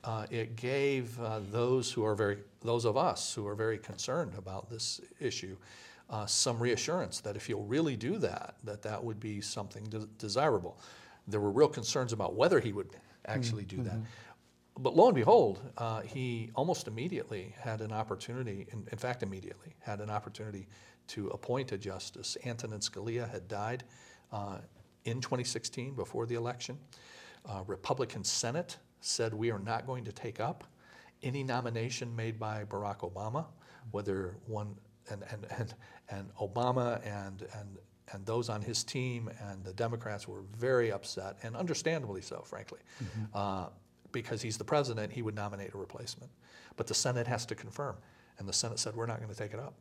[0.03, 4.33] uh, it gave uh, those who are very, those of us who are very concerned
[4.37, 5.55] about this issue,
[6.09, 10.07] uh, some reassurance that if you'll really do that, that that would be something de-
[10.17, 10.79] desirable.
[11.27, 12.89] There were real concerns about whether he would
[13.25, 13.95] actually do that.
[14.77, 19.73] But lo and behold, uh, he almost immediately had an opportunity, in, in fact, immediately
[19.79, 20.67] had an opportunity
[21.07, 22.37] to appoint a justice.
[22.45, 23.83] Antonin Scalia had died
[24.33, 24.57] uh,
[25.05, 26.77] in 2016 before the election.
[27.47, 30.63] Uh, Republican Senate said we are not going to take up
[31.23, 33.45] any nomination made by Barack Obama,
[33.91, 34.75] whether one
[35.09, 35.73] and and and,
[36.09, 37.77] and Obama and and
[38.13, 42.79] and those on his team and the Democrats were very upset, and understandably so, frankly,
[43.33, 43.67] uh,
[44.11, 46.31] because he's the president, he would nominate a replacement.
[46.77, 47.95] But the Senate has to confirm,
[48.37, 49.73] and the Senate said we're not going to take it up.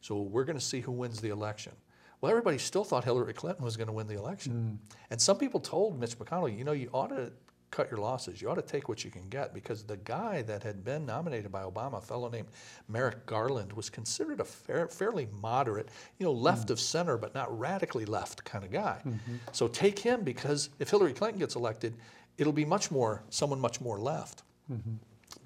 [0.00, 1.72] So we're going to see who wins the election.
[2.20, 4.78] Well, everybody still thought Hillary Clinton was going to win the election,
[5.10, 7.32] and some people told Mitch McConnell, you know, you ought to
[7.70, 8.42] cut your losses.
[8.42, 11.52] You ought to take what you can get because the guy that had been nominated
[11.52, 12.48] by Obama, a fellow named
[12.88, 16.72] Merrick Garland, was considered a fair, fairly moderate, you know, left mm-hmm.
[16.72, 19.00] of center but not radically left kind of guy.
[19.06, 19.36] Mm-hmm.
[19.52, 21.94] So take him because if Hillary Clinton gets elected,
[22.38, 24.42] it'll be much more someone much more left.
[24.70, 24.94] Mm-hmm.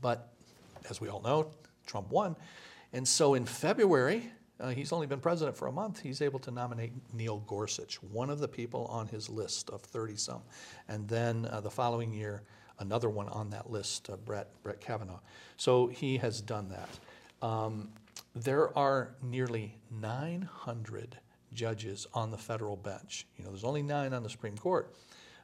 [0.00, 0.32] But
[0.88, 1.50] as we all know,
[1.86, 2.36] Trump won,
[2.92, 4.30] and so in February.
[4.60, 6.00] Uh, he's only been president for a month.
[6.00, 10.16] He's able to nominate Neil Gorsuch, one of the people on his list of 30
[10.16, 10.42] some.
[10.88, 12.42] And then uh, the following year,
[12.78, 15.20] another one on that list, uh, Brett, Brett Kavanaugh.
[15.56, 16.88] So he has done that.
[17.46, 17.90] Um,
[18.34, 21.18] there are nearly 900
[21.52, 23.26] judges on the federal bench.
[23.36, 24.94] You know, there's only nine on the Supreme Court.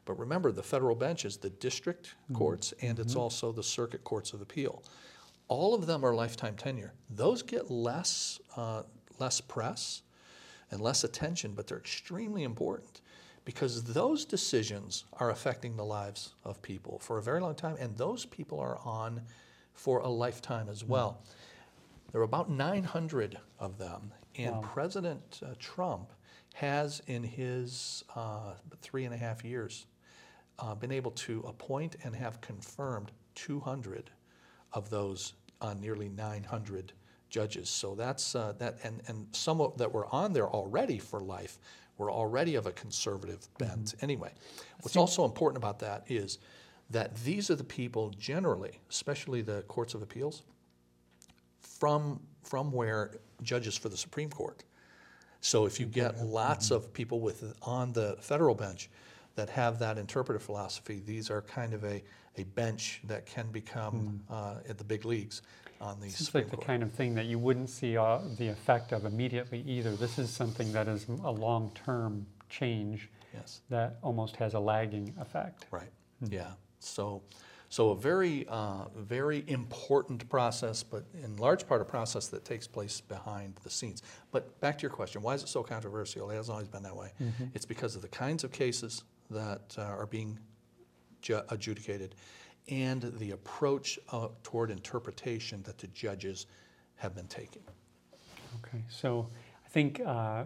[0.05, 4.33] But remember, the federal bench is the district courts and it's also the circuit courts
[4.33, 4.83] of appeal.
[5.49, 6.95] All of them are lifetime tenure.
[7.11, 8.83] Those get less, uh,
[9.21, 10.03] less press
[10.71, 13.01] and less attention, but they're extremely important
[13.45, 17.97] because those decisions are affecting the lives of people for a very long time, and
[17.97, 19.23] those people are on
[19.75, 21.23] for a lifetime as well.
[22.13, 24.61] There are about 900 of them, and Wow.
[24.63, 26.13] President uh, Trump
[26.55, 29.87] has, in his uh, three and a half years,
[30.59, 34.11] uh, been able to appoint and have confirmed 200
[34.73, 36.93] of those uh, nearly 900
[37.31, 37.69] judges.
[37.69, 41.59] So that's uh, that, and, and some of, that were on there already for life
[41.97, 43.95] were already of a conservative bent.
[44.01, 44.33] Anyway,
[44.81, 46.39] what's also important about that is
[46.91, 50.43] that these are the people generally, especially the courts of appeals,
[51.61, 53.13] from from where
[53.43, 54.65] judges for the Supreme Court.
[55.43, 58.91] So if you get lots of people with on the federal bench
[59.37, 62.03] that have that interpretive philosophy, these are kind of a,
[62.37, 65.43] a bench that can become uh, at the big leagues
[65.81, 68.49] on the It's Supreme like the kind of thing that you wouldn't see uh, the
[68.49, 69.97] effect of immediately either.
[69.97, 75.67] This is something that is a long-term change yes, that almost has a lagging effect.
[75.71, 75.91] right.
[76.29, 76.51] Yeah.
[76.81, 77.23] So,
[77.71, 82.67] so a very, uh, very important process, but in large part a process that takes
[82.67, 84.03] place behind the scenes.
[84.33, 86.31] But back to your question, why is it so controversial?
[86.31, 87.13] It hasn't always been that way.
[87.55, 90.39] It's because of the kinds of cases that uh, are being
[91.23, 92.17] ju- adjudicated
[92.71, 96.47] and the approach uh, toward interpretation that the judges
[96.97, 97.63] have been taking.
[98.65, 99.29] Okay, so
[99.65, 100.45] I think uh,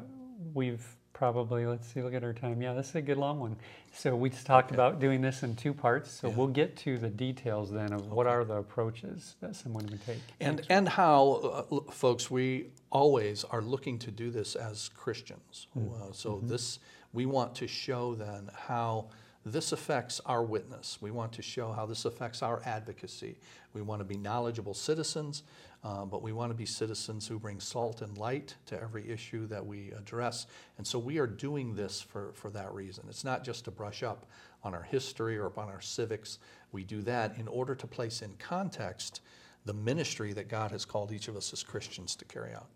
[0.53, 2.61] we've probably, let's see, look at our time.
[2.61, 3.57] Yeah, this is a good long one.
[3.93, 4.75] So we just talked Okay.
[4.75, 6.11] about doing this in two parts.
[6.11, 6.35] So Yeah.
[6.35, 10.19] we'll get to the details then of what are the approaches that someone would take.
[10.41, 15.69] And, and how, uh, folks, we always are looking to do this as Christians.
[15.77, 16.81] Uh, so this,
[17.13, 19.07] we want to show then how
[19.45, 20.99] this affects our witness.
[21.01, 23.37] We want to show how this affects our advocacy.
[23.75, 25.43] We want to be knowledgeable citizens,
[25.83, 29.47] uh, but we want to be citizens who bring salt and light to every issue
[29.49, 30.47] that we address.
[30.79, 33.05] And so we are doing this for, for that reason.
[33.09, 34.27] It's not just to brush up
[34.63, 36.39] on our history or upon our civics.
[36.73, 39.21] We do that in order to place in context
[39.67, 42.69] the ministry that God has called each of us as Christians to carry out.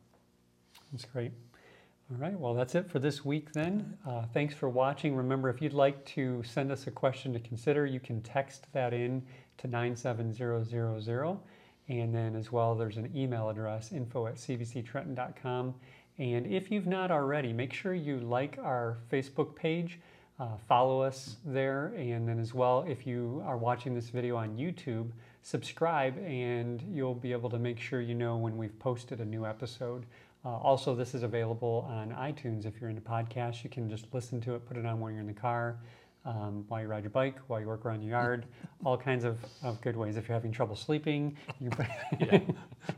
[0.92, 1.32] That's great.
[2.10, 3.98] All right, well, that's it for this week then.
[4.06, 5.14] Uh, thanks for watching.
[5.14, 8.94] Remember, if you'd like to send us a question to consider, you can text that
[8.94, 9.22] in
[9.58, 11.38] to 97000.
[11.88, 15.74] And then as well, there's an email address, info at cbctrenton.com.
[16.16, 20.00] And if you've not already, make sure you like our Facebook page,
[20.40, 24.56] uh, follow us there, and then as well, if you are watching this video on
[24.56, 25.10] YouTube,
[25.42, 29.44] subscribe and you'll be able to make sure you know when we've posted a new
[29.44, 30.06] episode.
[30.44, 32.64] Uh, also, this is available on iTunes.
[32.64, 35.20] If you're into podcasts, you can just listen to it, put it on while you're
[35.20, 35.78] in the car,
[36.24, 38.46] um, while you ride your bike, while you work around your yard,
[38.84, 40.16] all kinds of, of good ways.
[40.16, 41.36] If you're having trouble sleeping,
[42.20, 42.40] Yeah,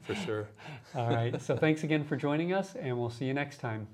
[0.07, 0.49] for sure.
[0.95, 1.41] All right.
[1.41, 3.87] So thanks again for joining us, and we'll see you next time.